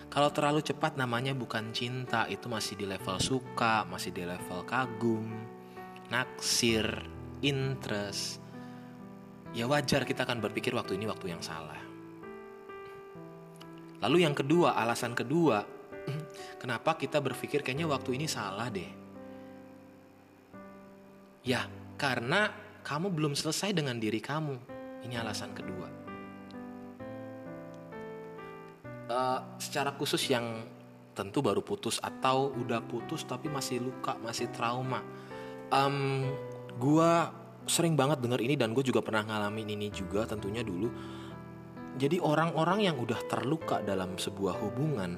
Kalau 0.06 0.30
terlalu 0.30 0.62
cepat 0.62 0.95
namanya 0.95 1.35
bukan 1.35 1.75
cinta, 1.75 2.23
itu 2.30 2.47
masih 2.47 2.78
di 2.78 2.87
level 2.87 3.18
suka, 3.18 3.83
masih 3.83 4.14
di 4.14 4.23
level 4.23 4.62
kagum, 4.62 5.35
naksir, 6.06 6.87
interest. 7.42 8.38
Ya 9.50 9.66
wajar 9.66 10.06
kita 10.06 10.23
akan 10.23 10.38
berpikir 10.38 10.71
waktu 10.71 11.02
ini 11.02 11.11
waktu 11.11 11.35
yang 11.35 11.42
salah. 11.42 11.83
Lalu 14.06 14.23
yang 14.23 14.38
kedua, 14.38 14.78
alasan 14.78 15.18
kedua, 15.18 15.66
kenapa 16.62 16.95
kita 16.95 17.18
berpikir 17.18 17.66
kayaknya 17.66 17.90
waktu 17.90 18.23
ini 18.23 18.30
salah 18.30 18.71
deh. 18.71 18.90
Ya, 21.42 21.66
karena 21.99 22.54
kamu 22.87 23.11
belum 23.11 23.35
selesai 23.35 23.75
dengan 23.75 23.99
diri 23.99 24.23
kamu. 24.23 24.78
Ini 25.02 25.26
alasan 25.26 25.50
kedua 25.50 26.05
uh, 29.10 29.40
secara 29.58 29.94
khusus 29.94 30.22
yang 30.30 30.64
tentu 31.16 31.40
baru 31.40 31.64
putus 31.64 31.96
atau 32.04 32.52
udah 32.52 32.84
putus 32.84 33.25
tapi 33.25 33.48
masih 33.48 33.80
luka 33.80 34.20
masih 34.20 34.52
trauma. 34.52 35.00
Um, 35.72 36.28
gue 36.76 37.12
sering 37.66 37.98
banget 37.98 38.22
dengar 38.22 38.38
ini 38.38 38.54
dan 38.54 38.76
gue 38.76 38.84
juga 38.84 39.02
pernah 39.02 39.26
ngalamin 39.26 39.75
ini 39.75 39.88
juga 39.90 40.28
tentunya 40.28 40.60
dulu. 40.60 40.92
Jadi 41.96 42.20
orang-orang 42.20 42.84
yang 42.92 42.96
udah 43.00 43.16
terluka 43.25 43.80
dalam 43.80 44.20
sebuah 44.20 44.60
hubungan 44.60 45.16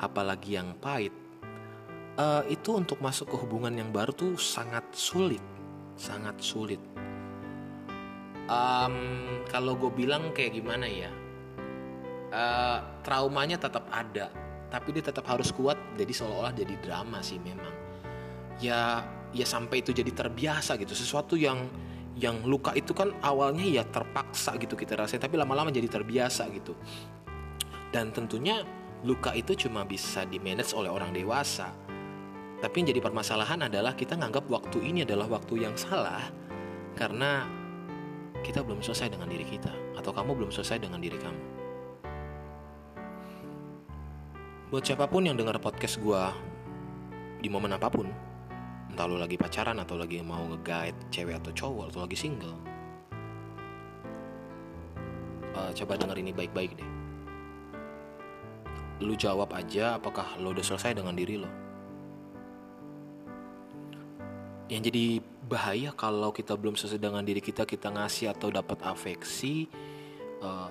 apalagi 0.00 0.56
yang 0.56 0.72
pahit 0.80 1.12
uh, 2.16 2.40
itu 2.48 2.72
untuk 2.72 2.96
masuk 3.04 3.28
ke 3.28 3.36
hubungan 3.36 3.76
yang 3.76 3.92
baru 3.92 4.16
tuh 4.16 4.32
sangat 4.40 4.88
sulit 4.96 5.42
sangat 5.98 6.38
sulit. 6.38 6.80
Um, 8.48 9.44
kalau 9.52 9.76
gue 9.76 9.92
bilang 9.92 10.32
kayak 10.32 10.56
gimana 10.56 10.88
ya 10.88 11.12
uh, 12.32 12.78
traumanya 13.04 13.56
tetap 13.56 13.86
ada 13.92 14.48
tapi 14.68 14.92
dia 14.92 15.04
tetap 15.04 15.24
harus 15.24 15.48
kuat 15.52 15.80
jadi 15.96 16.12
seolah-olah 16.12 16.52
jadi 16.52 16.74
drama 16.80 17.24
sih 17.24 17.40
memang. 17.40 17.72
Ya 18.60 19.04
ya 19.32 19.44
sampai 19.44 19.80
itu 19.84 19.92
jadi 19.92 20.08
terbiasa 20.12 20.76
gitu 20.80 20.92
sesuatu 20.92 21.36
yang 21.36 21.68
yang 22.18 22.44
luka 22.44 22.74
itu 22.74 22.92
kan 22.92 23.14
awalnya 23.24 23.64
ya 23.64 23.84
terpaksa 23.86 24.56
gitu 24.58 24.74
kita 24.74 24.98
rasain 24.98 25.22
tapi 25.22 25.40
lama-lama 25.40 25.72
jadi 25.72 25.88
terbiasa 25.88 26.52
gitu. 26.52 26.76
Dan 27.88 28.12
tentunya 28.12 28.60
luka 29.08 29.32
itu 29.32 29.56
cuma 29.56 29.88
bisa 29.88 30.28
di 30.28 30.36
manage 30.36 30.76
oleh 30.76 30.92
orang 30.92 31.16
dewasa. 31.16 31.72
Tapi 32.58 32.74
yang 32.82 32.90
jadi 32.90 33.00
permasalahan 33.00 33.70
adalah 33.70 33.94
kita 33.94 34.18
nganggap 34.18 34.50
waktu 34.50 34.82
ini 34.82 35.06
adalah 35.06 35.30
waktu 35.30 35.62
yang 35.62 35.78
salah 35.78 36.26
karena 36.98 37.46
kita 38.42 38.66
belum 38.66 38.82
selesai 38.82 39.14
dengan 39.14 39.30
diri 39.30 39.46
kita 39.46 39.70
atau 39.94 40.10
kamu 40.10 40.42
belum 40.42 40.50
selesai 40.50 40.82
dengan 40.82 40.98
diri 40.98 41.14
kamu 41.22 41.47
Buat 44.68 44.84
siapa 44.84 45.08
pun 45.08 45.24
yang 45.24 45.32
dengar 45.32 45.56
podcast 45.64 45.96
gue 45.96 46.22
di 47.40 47.48
momen 47.48 47.72
apa 47.72 47.88
pun, 47.88 48.04
entah 48.92 49.08
lo 49.08 49.16
lagi 49.16 49.40
pacaran 49.40 49.80
atau 49.80 49.96
lagi 49.96 50.20
mau 50.20 50.44
nge-guide 50.44 51.08
cewek 51.08 51.40
atau 51.40 51.56
cowok 51.56 51.88
atau 51.88 52.04
lagi 52.04 52.12
single, 52.20 52.52
uh, 55.56 55.72
coba 55.72 55.96
denger 55.96 56.20
ini 56.20 56.36
baik-baik 56.36 56.76
deh. 56.76 56.90
Lu 59.08 59.16
jawab 59.16 59.56
aja 59.56 59.96
apakah 59.96 60.36
lo 60.36 60.52
udah 60.52 60.60
selesai 60.60 60.92
dengan 61.00 61.16
diri 61.16 61.40
lo. 61.40 61.48
Yang 64.68 64.92
jadi 64.92 65.04
bahaya 65.48 65.96
kalau 65.96 66.28
kita 66.28 66.52
belum 66.60 66.76
selesai 66.76 67.00
dengan 67.00 67.24
diri 67.24 67.40
kita, 67.40 67.64
kita 67.64 67.88
ngasih 67.88 68.36
atau 68.36 68.52
dapat 68.52 68.84
afeksi, 68.84 69.64
uh, 70.44 70.68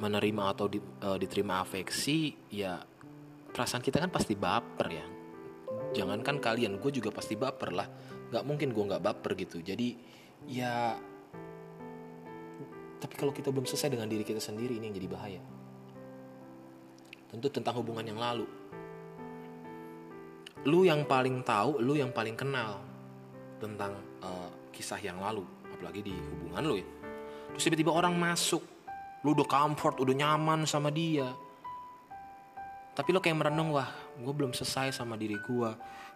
menerima 0.00 0.56
atau 0.56 0.72
uh, 1.04 1.20
diterima 1.20 1.60
afeksi, 1.60 2.32
ya 2.48 2.80
perasaan 3.56 3.80
kita 3.80 4.04
kan 4.04 4.12
pasti 4.12 4.36
baper 4.36 4.88
ya. 4.92 5.06
Jangankan 5.96 6.44
kalian 6.44 6.76
gue 6.76 6.92
juga 6.92 7.08
pasti 7.08 7.40
baper 7.40 7.72
lah. 7.72 7.88
Nggak 8.28 8.44
mungkin 8.44 8.68
gue 8.76 8.84
nggak 8.84 9.00
baper 9.00 9.32
gitu. 9.32 9.64
Jadi 9.64 9.96
ya 10.44 10.92
tapi 13.00 13.14
kalau 13.16 13.32
kita 13.32 13.48
belum 13.48 13.64
selesai 13.64 13.96
dengan 13.96 14.12
diri 14.12 14.28
kita 14.28 14.44
sendiri 14.44 14.76
ini 14.76 14.92
yang 14.92 14.96
jadi 15.00 15.08
bahaya. 15.08 15.42
Tentu 17.32 17.48
tentang 17.48 17.80
hubungan 17.80 18.04
yang 18.04 18.20
lalu. 18.20 18.44
Lu 20.68 20.84
yang 20.84 21.08
paling 21.08 21.40
tahu 21.40 21.80
lu 21.80 21.96
yang 21.96 22.12
paling 22.12 22.36
kenal 22.36 22.84
tentang 23.56 23.96
uh, 24.20 24.52
kisah 24.68 25.00
yang 25.00 25.16
lalu 25.16 25.48
apalagi 25.72 26.04
di 26.04 26.12
hubungan 26.12 26.60
lu 26.60 26.76
ya. 26.76 26.88
Terus 27.56 27.72
tiba-tiba 27.72 27.96
orang 27.96 28.12
masuk 28.20 28.60
lu 29.24 29.32
udah 29.32 29.48
comfort 29.48 29.96
udah 29.96 30.12
nyaman 30.12 30.68
sama 30.68 30.92
dia 30.92 31.45
tapi 32.96 33.12
lo 33.12 33.20
kayak 33.20 33.36
merenung 33.36 33.76
wah 33.76 33.92
gue 34.16 34.32
belum 34.32 34.56
selesai 34.56 34.96
sama 34.96 35.20
diri 35.20 35.36
gue 35.36 35.70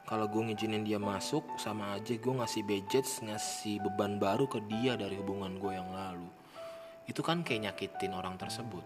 kalau 0.08 0.25
gue 0.25 0.42
ngizinin 0.49 0.80
dia 0.80 0.96
masuk 0.96 1.44
sama 1.60 1.92
aja 1.92 2.16
gue 2.16 2.34
ngasih 2.40 2.64
budget 2.64 3.04
ngasih 3.20 3.84
beban 3.84 4.16
baru 4.16 4.49
ke 4.49 4.64
dia 4.64 4.96
dari 4.96 5.20
hubungan 5.20 5.60
gue 5.60 5.76
yang 5.76 5.92
lalu. 5.92 6.25
Itu 7.04 7.20
kan 7.20 7.44
kayak 7.44 7.68
nyakitin 7.68 8.16
orang 8.16 8.40
tersebut. 8.40 8.80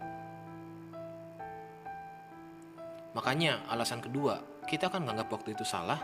Makanya 3.15 3.63
alasan 3.71 4.03
kedua 4.03 4.43
kita 4.67 4.91
kan 4.91 5.07
nganggap 5.07 5.31
waktu 5.31 5.55
itu 5.55 5.63
salah 5.63 6.03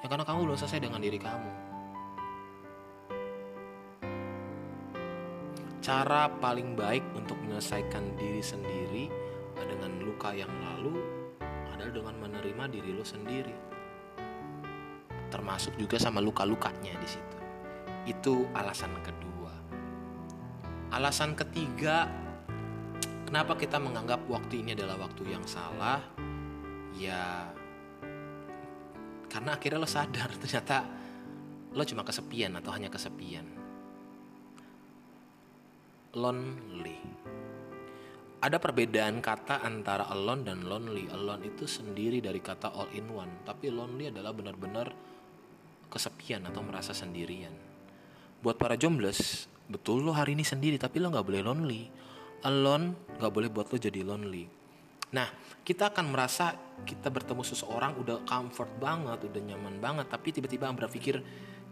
ya 0.00 0.06
karena 0.06 0.22
kamu 0.22 0.46
belum 0.46 0.58
selesai 0.62 0.86
dengan 0.86 1.02
diri 1.02 1.18
kamu. 1.18 1.50
Cara 5.82 6.30
paling 6.30 6.78
baik 6.78 7.04
untuk 7.18 7.36
menyelesaikan 7.42 8.16
diri 8.16 8.40
sendiri 8.40 9.04
dengan 9.58 10.00
luka 10.00 10.32
yang 10.32 10.48
lalu 10.48 11.13
adalah 11.84 12.00
dengan 12.00 12.16
menerima 12.16 12.64
diri 12.72 12.90
lo 12.96 13.04
sendiri. 13.04 13.56
Termasuk 15.28 15.76
juga 15.76 16.00
sama 16.00 16.24
luka-lukanya 16.24 16.96
di 16.96 17.08
situ. 17.08 17.38
Itu 18.08 18.48
alasan 18.56 18.96
kedua. 19.04 19.52
Alasan 20.96 21.36
ketiga, 21.36 22.08
kenapa 23.28 23.52
kita 23.60 23.76
menganggap 23.76 24.24
waktu 24.32 24.64
ini 24.64 24.72
adalah 24.72 24.96
waktu 24.96 25.28
yang 25.28 25.44
salah? 25.44 26.00
Ya, 26.96 27.52
karena 29.28 29.60
akhirnya 29.60 29.82
lo 29.82 29.90
sadar 29.90 30.30
ternyata 30.40 30.88
lo 31.74 31.82
cuma 31.84 32.00
kesepian 32.06 32.56
atau 32.56 32.72
hanya 32.72 32.88
kesepian. 32.88 33.44
Lonely 36.14 37.02
ada 38.44 38.60
perbedaan 38.60 39.24
kata 39.24 39.64
antara 39.64 40.04
alone 40.12 40.44
dan 40.44 40.68
lonely. 40.68 41.08
Alone 41.08 41.48
itu 41.48 41.64
sendiri 41.64 42.20
dari 42.20 42.44
kata 42.44 42.76
all 42.76 42.92
in 42.92 43.08
one, 43.08 43.40
tapi 43.48 43.72
lonely 43.72 44.12
adalah 44.12 44.36
benar-benar 44.36 44.92
kesepian 45.88 46.44
atau 46.44 46.60
merasa 46.60 46.92
sendirian. 46.92 47.56
Buat 48.44 48.60
para 48.60 48.76
jomblos, 48.76 49.48
betul 49.64 50.04
lo 50.04 50.12
hari 50.12 50.36
ini 50.36 50.44
sendiri, 50.44 50.76
tapi 50.76 51.00
lo 51.00 51.08
nggak 51.08 51.24
boleh 51.24 51.40
lonely. 51.40 51.82
Alone 52.44 53.16
nggak 53.16 53.32
boleh 53.32 53.48
buat 53.48 53.72
lo 53.72 53.80
jadi 53.80 54.04
lonely. 54.04 54.44
Nah, 55.16 55.32
kita 55.64 55.96
akan 55.96 56.12
merasa 56.12 56.52
kita 56.84 57.08
bertemu 57.08 57.40
seseorang 57.48 57.96
udah 57.96 58.28
comfort 58.28 58.76
banget, 58.76 59.24
udah 59.24 59.40
nyaman 59.40 59.80
banget, 59.80 60.12
tapi 60.12 60.36
tiba-tiba 60.36 60.68
berpikir 60.76 61.16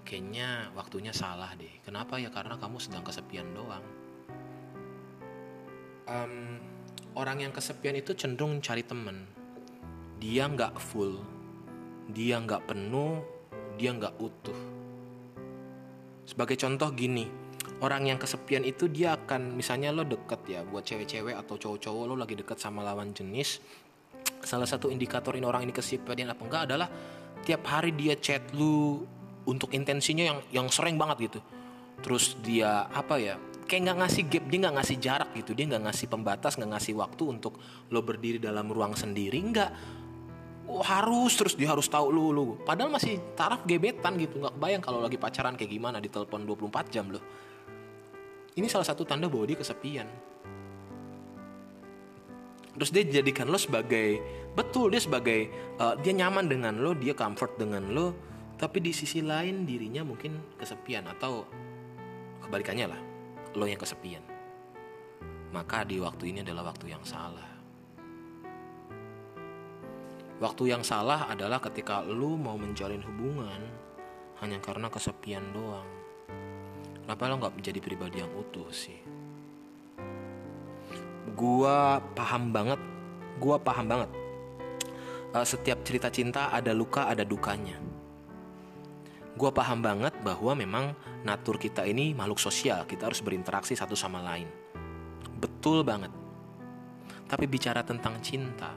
kayaknya 0.08 0.72
waktunya 0.72 1.12
salah 1.12 1.52
deh. 1.52 1.84
Kenapa 1.84 2.16
ya? 2.16 2.32
Karena 2.32 2.56
kamu 2.56 2.80
sedang 2.80 3.04
kesepian 3.04 3.52
doang 3.52 4.01
um, 6.08 6.58
orang 7.18 7.44
yang 7.44 7.52
kesepian 7.52 7.98
itu 7.98 8.16
cenderung 8.16 8.62
cari 8.64 8.82
temen. 8.86 9.26
Dia 10.22 10.46
nggak 10.46 10.78
full 10.78 11.18
dia 12.10 12.42
nggak 12.42 12.66
penuh 12.66 13.22
dia 13.80 13.94
nggak 13.94 14.14
utuh. 14.20 14.58
Sebagai 16.26 16.58
contoh 16.60 16.90
gini 16.92 17.26
orang 17.82 18.10
yang 18.10 18.18
kesepian 18.20 18.62
itu 18.62 18.86
dia 18.90 19.14
akan 19.14 19.54
misalnya 19.54 19.90
lo 19.90 20.02
deket 20.02 20.40
ya 20.46 20.60
buat 20.62 20.82
cewek-cewek 20.86 21.34
atau 21.34 21.54
cowok-cowok 21.58 22.04
lo 22.10 22.14
lagi 22.14 22.34
deket 22.38 22.58
sama 22.58 22.82
lawan 22.82 23.10
jenis 23.10 23.58
salah 24.42 24.66
satu 24.66 24.90
indikator 24.90 25.34
ini 25.34 25.46
orang 25.46 25.66
ini 25.66 25.74
kesepian 25.74 26.30
apa 26.30 26.42
enggak 26.46 26.62
adalah 26.70 26.88
tiap 27.42 27.62
hari 27.66 27.90
dia 27.94 28.14
chat 28.18 28.42
lu 28.54 29.02
untuk 29.46 29.74
intensinya 29.74 30.22
yang 30.22 30.38
yang 30.54 30.66
sering 30.70 30.94
banget 30.94 31.30
gitu. 31.30 31.40
Terus 32.02 32.38
dia 32.42 32.86
apa 32.90 33.18
ya 33.18 33.34
kayak 33.72 33.88
nggak 33.88 33.98
ngasih 34.04 34.22
gap 34.28 34.44
dia 34.52 34.58
nggak 34.68 34.76
ngasih 34.76 34.96
jarak 35.00 35.30
gitu. 35.32 35.56
Dia 35.56 35.64
nggak 35.64 35.82
ngasih 35.88 36.06
pembatas 36.12 36.60
nggak 36.60 36.70
ngasih 36.76 36.92
waktu 36.92 37.22
untuk 37.24 37.56
lo 37.88 38.04
berdiri 38.04 38.36
dalam 38.36 38.68
ruang 38.68 38.92
sendiri. 38.92 39.40
Nggak. 39.40 39.70
Oh, 40.68 40.84
harus 40.84 41.32
terus 41.40 41.56
dia 41.56 41.72
harus 41.72 41.88
tahu 41.88 42.12
lu 42.12 42.36
lu. 42.36 42.60
Padahal 42.68 42.92
masih 42.92 43.16
taraf 43.32 43.64
gebetan 43.64 44.20
gitu. 44.20 44.44
Nggak 44.44 44.60
kebayang 44.60 44.82
kalau 44.84 45.00
lagi 45.00 45.16
pacaran 45.16 45.56
kayak 45.56 45.72
gimana 45.72 46.04
di 46.04 46.12
telepon 46.12 46.44
24 46.44 46.92
jam 46.92 47.08
loh. 47.08 47.24
Ini 48.52 48.68
salah 48.68 48.84
satu 48.84 49.08
tanda 49.08 49.32
bahwa 49.32 49.48
dia 49.48 49.56
kesepian. 49.56 50.08
Terus 52.76 52.90
dia 52.92 53.04
jadikan 53.08 53.48
lo 53.48 53.56
sebagai 53.56 54.20
betul 54.52 54.92
dia 54.92 55.00
sebagai 55.00 55.48
uh, 55.80 55.96
dia 55.96 56.12
nyaman 56.12 56.44
dengan 56.44 56.76
lo 56.76 56.92
dia 56.92 57.16
comfort 57.16 57.56
dengan 57.56 57.88
lo. 57.88 58.12
Tapi 58.60 58.84
di 58.84 58.92
sisi 58.92 59.24
lain 59.24 59.64
dirinya 59.64 60.04
mungkin 60.04 60.60
kesepian 60.60 61.08
atau 61.08 61.48
kebalikannya 62.44 62.86
lah 62.86 63.11
lo 63.52 63.64
yang 63.68 63.80
kesepian. 63.80 64.24
Maka 65.52 65.84
di 65.84 66.00
waktu 66.00 66.32
ini 66.32 66.38
adalah 66.40 66.72
waktu 66.72 66.92
yang 66.92 67.04
salah. 67.04 67.50
Waktu 70.40 70.74
yang 70.74 70.82
salah 70.82 71.28
adalah 71.30 71.62
ketika 71.62 72.02
lo 72.02 72.34
mau 72.34 72.56
menjalin 72.58 73.04
hubungan 73.04 73.60
hanya 74.42 74.58
karena 74.58 74.88
kesepian 74.88 75.54
doang. 75.54 75.86
Kenapa 77.04 77.28
lo 77.28 77.38
gak 77.38 77.54
menjadi 77.54 77.78
pribadi 77.78 78.24
yang 78.24 78.32
utuh 78.32 78.66
sih? 78.72 78.98
Gua 81.36 82.02
paham 82.16 82.50
banget, 82.50 82.80
gua 83.38 83.60
paham 83.60 83.86
banget. 83.86 84.10
Uh, 85.32 85.46
setiap 85.46 85.80
cerita 85.86 86.10
cinta 86.10 86.50
ada 86.50 86.74
luka, 86.74 87.08
ada 87.08 87.24
dukanya 87.24 87.91
gue 89.42 89.50
paham 89.50 89.82
banget 89.82 90.14
bahwa 90.22 90.54
memang 90.54 90.94
natur 91.26 91.58
kita 91.58 91.82
ini 91.82 92.14
makhluk 92.14 92.38
sosial, 92.38 92.86
kita 92.86 93.10
harus 93.10 93.18
berinteraksi 93.18 93.74
satu 93.74 93.98
sama 93.98 94.22
lain. 94.22 94.46
Betul 95.34 95.82
banget. 95.82 96.14
Tapi 97.26 97.50
bicara 97.50 97.82
tentang 97.82 98.22
cinta, 98.22 98.70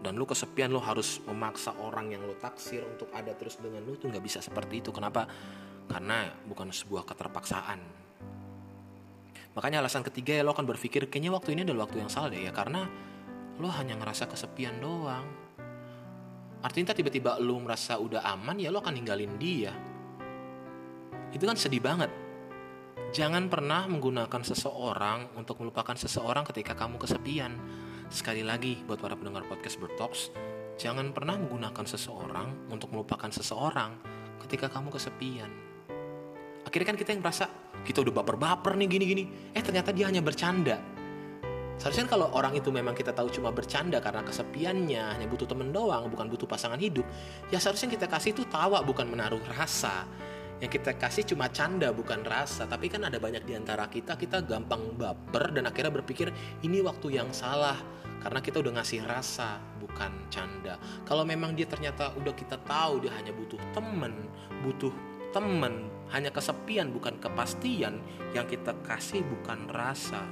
dan 0.00 0.16
lu 0.16 0.26
kesepian 0.26 0.72
lu 0.72 0.82
harus 0.82 1.20
memaksa 1.28 1.76
orang 1.78 2.10
yang 2.10 2.24
lu 2.24 2.34
taksir 2.34 2.82
untuk 2.82 3.12
ada 3.12 3.36
terus 3.36 3.60
dengan 3.60 3.84
lu 3.84 3.94
itu 3.94 4.08
nggak 4.08 4.24
bisa 4.24 4.42
seperti 4.42 4.80
itu. 4.80 4.90
Kenapa? 4.90 5.28
Karena 5.86 6.34
bukan 6.48 6.72
sebuah 6.72 7.04
keterpaksaan. 7.04 7.78
Makanya 9.54 9.84
alasan 9.84 10.02
ketiga 10.02 10.34
ya 10.34 10.42
lo 10.42 10.56
akan 10.56 10.66
berpikir 10.66 11.06
kayaknya 11.06 11.30
waktu 11.30 11.52
ini 11.54 11.62
adalah 11.62 11.86
waktu 11.86 12.02
yang 12.02 12.10
salah 12.10 12.32
deh 12.32 12.42
ya 12.42 12.50
karena 12.50 12.90
lo 13.60 13.68
hanya 13.70 13.94
ngerasa 14.00 14.26
kesepian 14.26 14.80
doang 14.80 15.49
Artinya 16.60 16.92
tiba-tiba 16.92 17.40
lu 17.40 17.56
merasa 17.64 17.96
udah 17.96 18.20
aman 18.36 18.60
ya 18.60 18.68
lo 18.68 18.84
akan 18.84 18.92
ninggalin 18.92 19.32
dia. 19.40 19.72
Itu 21.32 21.48
kan 21.48 21.56
sedih 21.56 21.80
banget. 21.80 22.12
Jangan 23.10 23.50
pernah 23.50 23.90
menggunakan 23.90 24.42
seseorang 24.44 25.34
untuk 25.34 25.58
melupakan 25.58 25.96
seseorang 25.96 26.46
ketika 26.52 26.76
kamu 26.76 27.00
kesepian. 27.00 27.52
Sekali 28.10 28.44
lagi 28.44 28.82
buat 28.86 29.00
para 29.02 29.16
pendengar 29.16 29.46
podcast 29.46 29.80
Bertox, 29.80 30.30
jangan 30.78 31.10
pernah 31.10 31.38
menggunakan 31.38 31.86
seseorang 31.86 32.70
untuk 32.70 32.92
melupakan 32.94 33.30
seseorang 33.30 33.98
ketika 34.46 34.70
kamu 34.70 34.94
kesepian. 34.94 35.50
Akhirnya 36.66 36.94
kan 36.94 36.98
kita 36.98 37.10
yang 37.16 37.22
merasa 37.24 37.50
kita 37.82 38.04
udah 38.04 38.14
baper-baper 38.20 38.76
nih 38.76 38.86
gini-gini. 38.86 39.24
Eh 39.56 39.62
ternyata 39.64 39.90
dia 39.90 40.06
hanya 40.06 40.20
bercanda 40.20 40.78
Seharusnya 41.80 42.12
kalau 42.12 42.28
orang 42.36 42.52
itu 42.52 42.68
memang 42.68 42.92
kita 42.92 43.16
tahu 43.16 43.32
cuma 43.32 43.48
bercanda 43.48 44.04
karena 44.04 44.20
kesepiannya, 44.20 45.16
hanya 45.16 45.24
butuh 45.24 45.48
temen 45.48 45.72
doang, 45.72 46.12
bukan 46.12 46.28
butuh 46.28 46.44
pasangan 46.44 46.76
hidup, 46.76 47.08
ya 47.48 47.56
seharusnya 47.56 47.88
kita 47.96 48.04
kasih 48.04 48.36
itu 48.36 48.44
tawa 48.44 48.84
bukan 48.84 49.08
menaruh 49.08 49.40
rasa. 49.56 50.04
Yang 50.60 50.76
kita 50.76 50.92
kasih 51.00 51.24
cuma 51.24 51.48
canda 51.48 51.88
bukan 51.88 52.20
rasa, 52.20 52.68
tapi 52.68 52.92
kan 52.92 53.08
ada 53.08 53.16
banyak 53.16 53.48
di 53.48 53.56
antara 53.56 53.88
kita 53.88 54.20
kita 54.20 54.44
gampang 54.44 54.92
baper 54.92 55.56
dan 55.56 55.64
akhirnya 55.64 55.88
berpikir 55.88 56.28
ini 56.60 56.84
waktu 56.84 57.16
yang 57.16 57.32
salah 57.32 57.80
karena 58.20 58.44
kita 58.44 58.60
udah 58.60 58.76
ngasih 58.76 59.00
rasa 59.08 59.56
bukan 59.80 60.12
canda. 60.28 60.76
Kalau 61.08 61.24
memang 61.24 61.56
dia 61.56 61.64
ternyata 61.64 62.12
udah 62.12 62.36
kita 62.36 62.60
tahu 62.68 63.08
dia 63.08 63.12
hanya 63.16 63.32
butuh 63.32 63.56
temen, 63.72 64.28
butuh 64.60 64.92
temen, 65.32 65.88
hanya 66.12 66.28
kesepian 66.28 66.92
bukan 66.92 67.16
kepastian, 67.16 68.04
yang 68.36 68.44
kita 68.44 68.76
kasih 68.84 69.24
bukan 69.24 69.64
rasa 69.72 70.28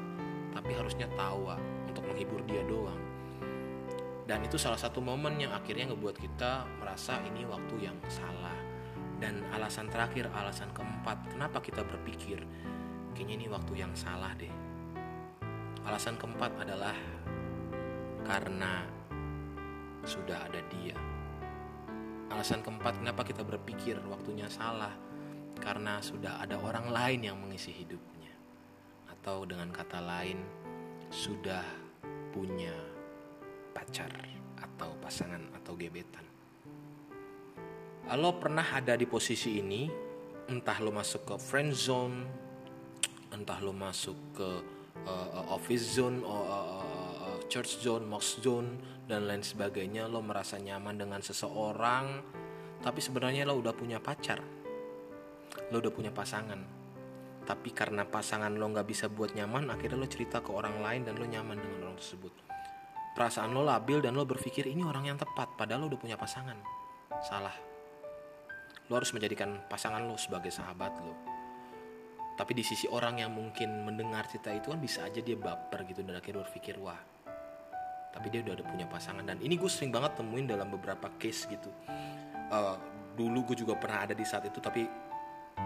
tapi 0.53 0.73
harusnya 0.75 1.09
tawa 1.17 1.57
untuk 1.89 2.05
menghibur 2.09 2.41
dia 2.47 2.63
doang. 2.65 2.99
Dan 4.29 4.45
itu 4.45 4.61
salah 4.61 4.77
satu 4.77 5.01
momen 5.01 5.41
yang 5.41 5.57
akhirnya 5.57 5.89
ngebuat 5.89 6.17
kita 6.21 6.69
merasa 6.77 7.17
ini 7.25 7.49
waktu 7.49 7.89
yang 7.89 7.97
salah. 8.13 8.57
Dan 9.19 9.41
alasan 9.51 9.89
terakhir 9.89 10.29
alasan 10.31 10.71
keempat 10.77 11.33
kenapa 11.33 11.59
kita 11.65 11.83
berpikir 11.83 12.39
kayaknya 13.17 13.35
ini 13.35 13.47
waktu 13.49 13.73
yang 13.81 13.93
salah 13.97 14.31
deh. 14.37 14.53
Alasan 15.89 16.21
keempat 16.21 16.55
adalah 16.61 16.95
karena 18.29 18.85
sudah 20.05 20.45
ada 20.45 20.61
dia. 20.69 20.95
Alasan 22.29 22.61
keempat 22.61 23.01
kenapa 23.01 23.25
kita 23.25 23.41
berpikir 23.43 23.97
waktunya 24.07 24.47
salah? 24.53 24.93
Karena 25.59 25.99
sudah 26.05 26.45
ada 26.45 26.61
orang 26.61 26.93
lain 26.93 27.21
yang 27.33 27.37
mengisi 27.41 27.73
hidupnya 27.73 28.18
atau 29.21 29.45
dengan 29.45 29.69
kata 29.75 29.99
lain 30.01 30.39
sudah 31.11 31.65
punya 32.31 32.75
pacar 33.75 34.11
atau 34.59 34.95
pasangan 35.03 35.43
atau 35.59 35.75
gebetan. 35.75 36.25
Lo 38.17 38.41
pernah 38.41 38.65
ada 38.65 38.97
di 38.97 39.05
posisi 39.05 39.61
ini, 39.61 39.85
entah 40.49 40.81
lo 40.81 40.89
masuk 40.95 41.29
ke 41.29 41.35
friend 41.37 41.73
zone, 41.77 42.17
entah 43.37 43.61
lo 43.61 43.77
masuk 43.77 44.17
ke 44.33 44.51
uh, 45.05 45.53
office 45.53 46.01
zone, 46.01 46.25
uh, 46.25 46.81
uh, 46.81 47.37
church 47.53 47.85
zone, 47.85 48.09
mox 48.09 48.41
zone 48.41 48.99
dan 49.09 49.25
lain 49.25 49.41
sebagainya 49.41 50.05
lo 50.05 50.21
merasa 50.21 50.61
nyaman 50.61 51.01
dengan 51.01 51.25
seseorang 51.25 52.21
tapi 52.85 53.01
sebenarnya 53.01 53.49
lo 53.49 53.57
udah 53.57 53.73
punya 53.73 53.99
pacar 53.99 54.39
lo 55.73 55.77
udah 55.81 55.91
punya 55.91 56.13
pasangan 56.13 56.78
tapi 57.49 57.73
karena 57.73 58.05
pasangan 58.05 58.53
lo 58.53 58.69
nggak 58.69 58.85
bisa 58.85 59.09
buat 59.09 59.33
nyaman 59.33 59.73
akhirnya 59.73 59.97
lo 59.97 60.05
cerita 60.05 60.45
ke 60.45 60.53
orang 60.53 60.85
lain 60.85 61.09
dan 61.09 61.17
lo 61.17 61.25
nyaman 61.25 61.57
dengan 61.57 61.89
orang 61.89 61.97
tersebut. 61.97 62.29
Perasaan 63.17 63.57
lo 63.57 63.65
labil 63.65 64.05
dan 64.05 64.13
lo 64.13 64.29
berpikir 64.29 64.69
ini 64.69 64.85
orang 64.85 65.09
yang 65.09 65.17
tepat 65.17 65.57
padahal 65.57 65.89
lo 65.89 65.97
udah 65.97 65.97
punya 65.97 66.21
pasangan. 66.21 66.61
Salah. 67.25 67.57
Lo 68.93 69.01
harus 69.01 69.17
menjadikan 69.17 69.65
pasangan 69.65 70.05
lo 70.05 70.21
sebagai 70.21 70.53
sahabat 70.53 70.93
lo. 71.01 71.17
Tapi 72.37 72.53
di 72.53 72.61
sisi 72.61 72.85
orang 72.85 73.17
yang 73.25 73.33
mungkin 73.33 73.81
mendengar 73.81 74.29
cerita 74.29 74.53
itu 74.53 74.69
kan 74.69 74.79
bisa 74.79 75.09
aja 75.09 75.25
dia 75.25 75.35
baper 75.35 75.89
gitu 75.89 76.05
dan 76.05 76.21
akhirnya 76.21 76.45
berpikir 76.45 76.77
wah 76.79 77.01
tapi 78.09 78.35
dia 78.35 78.41
udah 78.45 78.61
ada 78.61 78.65
punya 78.69 78.87
pasangan. 78.93 79.25
Dan 79.25 79.41
ini 79.41 79.57
gue 79.57 79.71
sering 79.73 79.89
banget 79.89 80.21
temuin 80.21 80.45
dalam 80.45 80.69
beberapa 80.69 81.09
case 81.17 81.49
gitu. 81.49 81.73
Uh, 82.53 82.77
dulu 83.17 83.53
gue 83.53 83.65
juga 83.65 83.73
pernah 83.79 84.05
ada 84.05 84.15
di 84.15 84.25
saat 84.25 84.47
itu 84.47 84.61
tapi 84.61 85.08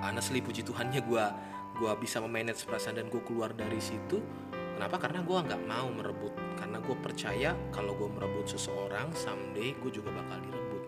honestly 0.00 0.40
puji 0.40 0.64
Tuhannya 0.64 1.05
gue 1.05 1.24
gue 1.72 1.92
bisa 2.00 2.20
memanage 2.20 2.64
perasaan 2.68 3.00
dan 3.00 3.09
gue 3.09 3.22
keluar 3.24 3.52
dari 3.52 3.81
situ. 3.81 4.20
Kenapa? 4.52 4.98
Karena 4.98 5.20
gue 5.22 5.38
nggak 5.38 5.62
mau 5.68 5.88
merebut. 5.92 6.33
Karena 6.57 6.81
gue 6.81 6.96
percaya 7.00 7.52
kalau 7.74 7.96
gue 7.96 8.09
merebut 8.09 8.48
seseorang 8.48 9.12
someday 9.12 9.76
gue 9.76 9.90
juga 9.92 10.12
bakal 10.12 10.38
direbut. 10.44 10.85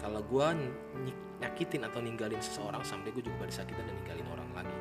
Kalau 0.00 0.20
gue 0.24 0.46
nyakitin 1.40 1.82
atau 1.88 2.04
ninggalin 2.04 2.40
seseorang 2.40 2.84
someday 2.84 3.10
gue 3.14 3.24
juga 3.26 3.42
bakal 3.42 3.50
disakitin 3.52 3.84
dan 3.86 3.94
ninggalin 3.96 4.26
orang 4.32 4.48
lagi. 4.54 4.76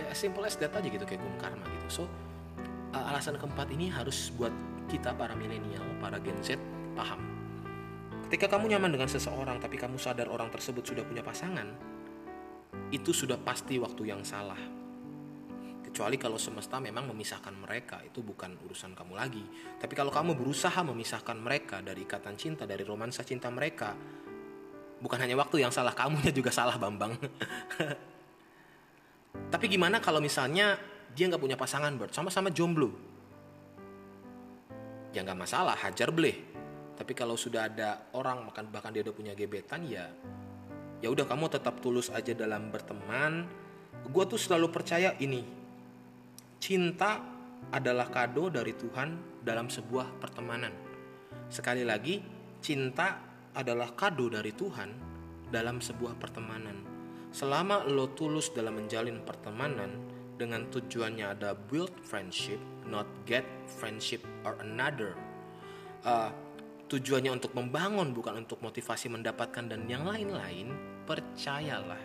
Ya 0.00 0.04
as 0.10 0.18
simple 0.18 0.42
as 0.44 0.56
that 0.58 0.72
aja 0.72 0.88
gitu 0.88 1.04
kayak 1.04 1.20
gue 1.20 1.32
karma 1.40 1.64
gitu. 1.64 2.02
So 2.02 2.04
alasan 2.90 3.38
keempat 3.38 3.70
ini 3.70 3.86
harus 3.86 4.34
buat 4.34 4.50
kita 4.90 5.14
para 5.14 5.38
milenial 5.38 5.86
para 6.02 6.18
Gen 6.18 6.38
Z 6.42 6.58
paham. 6.98 7.22
Ketika 8.26 8.58
kamu 8.58 8.74
nyaman 8.74 8.94
dengan 8.94 9.08
seseorang 9.10 9.58
tapi 9.58 9.78
kamu 9.78 9.98
sadar 9.98 10.30
orang 10.30 10.50
tersebut 10.50 10.82
sudah 10.86 11.02
punya 11.02 11.22
pasangan 11.22 11.66
itu 12.90 13.14
sudah 13.14 13.38
pasti 13.38 13.78
waktu 13.78 14.10
yang 14.10 14.22
salah. 14.26 14.58
Kecuali 15.90 16.16
kalau 16.18 16.38
semesta 16.38 16.78
memang 16.78 17.10
memisahkan 17.10 17.54
mereka 17.54 17.98
itu 18.06 18.22
bukan 18.22 18.54
urusan 18.66 18.94
kamu 18.94 19.14
lagi. 19.14 19.42
Tapi 19.78 19.94
kalau 19.94 20.14
kamu 20.14 20.38
berusaha 20.38 20.78
memisahkan 20.86 21.38
mereka 21.38 21.82
dari 21.82 22.06
ikatan 22.06 22.38
cinta 22.38 22.66
dari 22.66 22.86
romansa 22.86 23.26
cinta 23.26 23.50
mereka 23.50 23.94
bukan 25.00 25.18
hanya 25.18 25.34
waktu 25.34 25.64
yang 25.64 25.72
salah 25.74 25.96
kamunya 25.96 26.30
juga 26.30 26.54
salah 26.54 26.78
Bambang. 26.78 27.18
Tapi 29.52 29.66
gimana 29.66 29.98
kalau 29.98 30.22
misalnya 30.22 30.78
dia 31.10 31.26
nggak 31.26 31.42
punya 31.42 31.58
pasangan 31.58 31.90
Bert? 31.98 32.14
Sama-sama 32.14 32.54
jomblo. 32.54 32.94
Ya 35.10 35.26
nggak 35.26 35.42
masalah 35.42 35.74
hajar 35.74 36.14
bleh. 36.14 36.38
Tapi 36.94 37.12
kalau 37.16 37.34
sudah 37.34 37.66
ada 37.66 38.12
orang 38.14 38.46
bahkan 38.46 38.92
dia 38.92 39.02
udah 39.02 39.16
punya 39.16 39.32
gebetan 39.32 39.88
ya 39.88 40.06
ya 41.00 41.08
udah 41.12 41.24
kamu 41.24 41.48
tetap 41.48 41.80
tulus 41.80 42.12
aja 42.12 42.32
dalam 42.36 42.72
berteman 42.72 43.48
gue 44.06 44.24
tuh 44.24 44.40
selalu 44.40 44.72
percaya 44.72 45.16
ini 45.20 45.44
cinta 46.60 47.20
adalah 47.72 48.08
kado 48.08 48.48
dari 48.48 48.72
Tuhan 48.76 49.40
dalam 49.44 49.68
sebuah 49.68 50.20
pertemanan 50.20 50.72
sekali 51.52 51.84
lagi 51.84 52.20
cinta 52.60 53.20
adalah 53.56 53.92
kado 53.96 54.30
dari 54.30 54.52
Tuhan 54.54 54.90
dalam 55.50 55.82
sebuah 55.82 56.14
pertemanan 56.20 56.76
selama 57.30 57.86
lo 57.86 58.10
tulus 58.14 58.50
dalam 58.54 58.78
menjalin 58.78 59.22
pertemanan 59.22 60.20
dengan 60.40 60.64
tujuannya 60.72 61.36
ada 61.36 61.52
build 61.52 61.92
friendship, 62.00 62.56
not 62.88 63.04
get 63.28 63.44
friendship 63.68 64.24
or 64.40 64.56
another. 64.64 65.12
Uh, 66.00 66.32
tujuannya 66.90 67.30
untuk 67.30 67.54
membangun 67.54 68.10
bukan 68.10 68.42
untuk 68.42 68.58
motivasi 68.66 69.06
mendapatkan 69.14 69.70
dan 69.70 69.86
yang 69.86 70.02
lain-lain, 70.02 70.74
percayalah. 71.06 72.02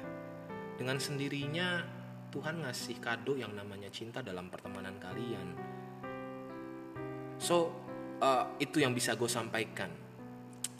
Dengan 0.78 1.02
sendirinya 1.02 1.82
Tuhan 2.30 2.62
ngasih 2.62 3.02
kado 3.02 3.34
yang 3.34 3.58
namanya 3.58 3.89
cinta 3.89 4.21
dalam 4.21 4.54
pertemanan 4.54 5.02
kalian. 5.02 5.48
So, 7.41 7.74
uh, 8.21 8.54
itu 8.62 8.86
yang 8.86 8.93
bisa 8.93 9.17
gue 9.17 9.28
sampaikan. 9.28 9.89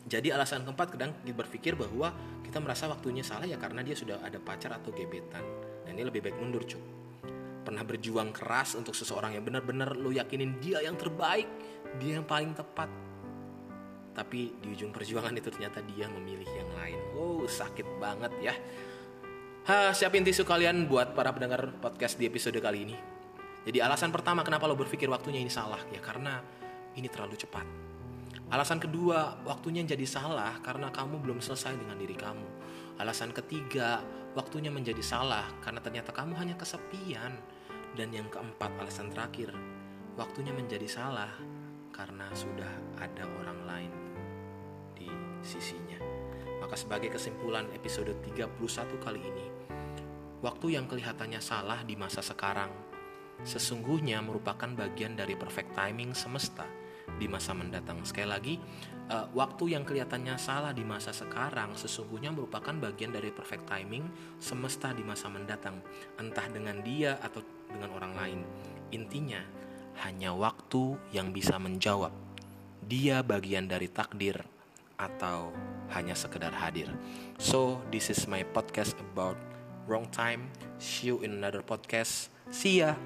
Jadi 0.05 0.29
alasan 0.29 0.61
keempat 0.61 0.93
kadang 0.93 1.17
berpikir 1.25 1.73
bahwa 1.73 2.13
kita 2.45 2.61
merasa 2.61 2.85
waktunya 2.85 3.25
salah 3.25 3.49
ya 3.49 3.57
karena 3.57 3.81
dia 3.81 3.97
sudah 3.97 4.21
ada 4.21 4.37
pacar 4.37 4.69
atau 4.77 4.93
gebetan. 4.93 5.41
Nah 5.81 5.89
ini 5.89 6.05
lebih 6.05 6.21
baik 6.21 6.37
mundur 6.37 6.61
cuy 6.61 6.95
pernah 7.65 7.81
berjuang 7.81 8.29
keras 8.29 8.77
untuk 8.77 8.93
seseorang 8.93 9.33
yang 9.33 9.41
benar-benar 9.41 9.97
lo 9.97 10.13
yakinin 10.13 10.61
dia 10.61 10.85
yang 10.85 10.93
terbaik, 10.93 11.49
dia 11.97 12.21
yang 12.21 12.27
paling 12.29 12.53
tepat. 12.53 13.04
Tapi 14.15 14.56
di 14.63 14.67
ujung 14.71 14.95
perjuangan 14.95 15.36
itu 15.36 15.51
ternyata 15.51 15.84
dia 15.84 16.08
memilih 16.08 16.47
yang 16.47 16.71
lain. 16.71 16.99
Oh, 17.19 17.43
sakit 17.43 17.99
banget 17.99 18.32
ya. 18.39 18.56
Ha, 19.67 19.91
siapin 19.91 20.23
tisu 20.23 20.47
kalian 20.47 20.88
buat 20.88 21.12
para 21.12 21.36
pendengar 21.36 21.75
podcast 21.84 22.15
di 22.15 22.30
episode 22.30 22.56
kali 22.63 22.88
ini. 22.88 22.95
Jadi 23.65 23.82
alasan 23.82 24.13
pertama 24.13 24.45
kenapa 24.45 24.69
lo 24.69 24.78
berpikir 24.78 25.10
waktunya 25.10 25.41
ini 25.41 25.49
salah 25.49 25.82
ya 25.89 25.97
karena 25.99 26.39
ini 26.95 27.10
terlalu 27.10 27.36
cepat. 27.36 27.65
Alasan 28.54 28.78
kedua, 28.78 29.41
waktunya 29.41 29.82
jadi 29.82 30.06
salah 30.06 30.62
karena 30.62 30.93
kamu 30.93 31.17
belum 31.17 31.41
selesai 31.41 31.73
dengan 31.75 31.97
diri 31.97 32.13
kamu. 32.13 32.45
Alasan 33.01 33.34
ketiga, 33.34 34.06
waktunya 34.38 34.69
menjadi 34.69 35.01
salah 35.01 35.49
karena 35.65 35.82
ternyata 35.82 36.13
kamu 36.13 36.38
hanya 36.38 36.56
kesepian 36.56 37.34
dan 37.97 38.13
yang 38.13 38.30
keempat, 38.30 38.69
alasan 38.78 39.10
terakhir, 39.10 39.49
waktunya 40.13 40.54
menjadi 40.54 40.86
salah 40.86 41.34
karena 41.89 42.30
sudah 42.38 42.69
ada 43.01 43.25
orang 43.41 43.60
lain 43.65 43.74
sisinya. 45.45 46.01
Maka 46.60 46.73
sebagai 46.73 47.13
kesimpulan 47.13 47.69
episode 47.77 48.12
31 48.25 48.58
kali 48.97 49.21
ini, 49.21 49.47
waktu 50.41 50.73
yang 50.75 50.89
kelihatannya 50.89 51.39
salah 51.39 51.86
di 51.86 51.93
masa 51.93 52.25
sekarang 52.25 52.73
sesungguhnya 53.45 54.23
merupakan 54.23 54.71
bagian 54.73 55.13
dari 55.13 55.36
perfect 55.36 55.75
timing 55.75 56.15
semesta 56.15 56.65
di 57.19 57.29
masa 57.29 57.53
mendatang. 57.53 58.01
Sekali 58.01 58.27
lagi, 58.27 58.55
uh, 59.12 59.29
waktu 59.36 59.77
yang 59.77 59.86
kelihatannya 59.86 60.36
salah 60.39 60.71
di 60.73 60.81
masa 60.81 61.13
sekarang 61.13 61.77
sesungguhnya 61.77 62.34
merupakan 62.34 62.73
bagian 62.73 63.13
dari 63.13 63.29
perfect 63.29 63.69
timing 63.69 64.10
semesta 64.41 64.91
di 64.95 65.03
masa 65.05 65.29
mendatang, 65.29 65.79
entah 66.17 66.47
dengan 66.49 66.81
dia 66.81 67.19
atau 67.21 67.43
dengan 67.69 67.93
orang 67.93 68.13
lain. 68.15 68.39
Intinya, 68.95 69.43
hanya 70.03 70.34
waktu 70.36 70.97
yang 71.15 71.31
bisa 71.31 71.55
menjawab. 71.60 72.12
Dia 72.86 73.25
bagian 73.25 73.65
dari 73.65 73.89
takdir 73.89 74.54
atau 74.95 75.51
hanya 75.91 76.15
sekedar 76.17 76.51
hadir. 76.51 76.89
So, 77.38 77.81
this 77.91 78.10
is 78.10 78.25
my 78.25 78.43
podcast 78.55 78.95
about 79.13 79.38
wrong 79.86 80.10
time. 80.10 80.49
See 80.81 81.13
you 81.13 81.21
in 81.21 81.38
another 81.38 81.62
podcast. 81.62 82.34
See 82.49 82.81
ya. 82.81 82.97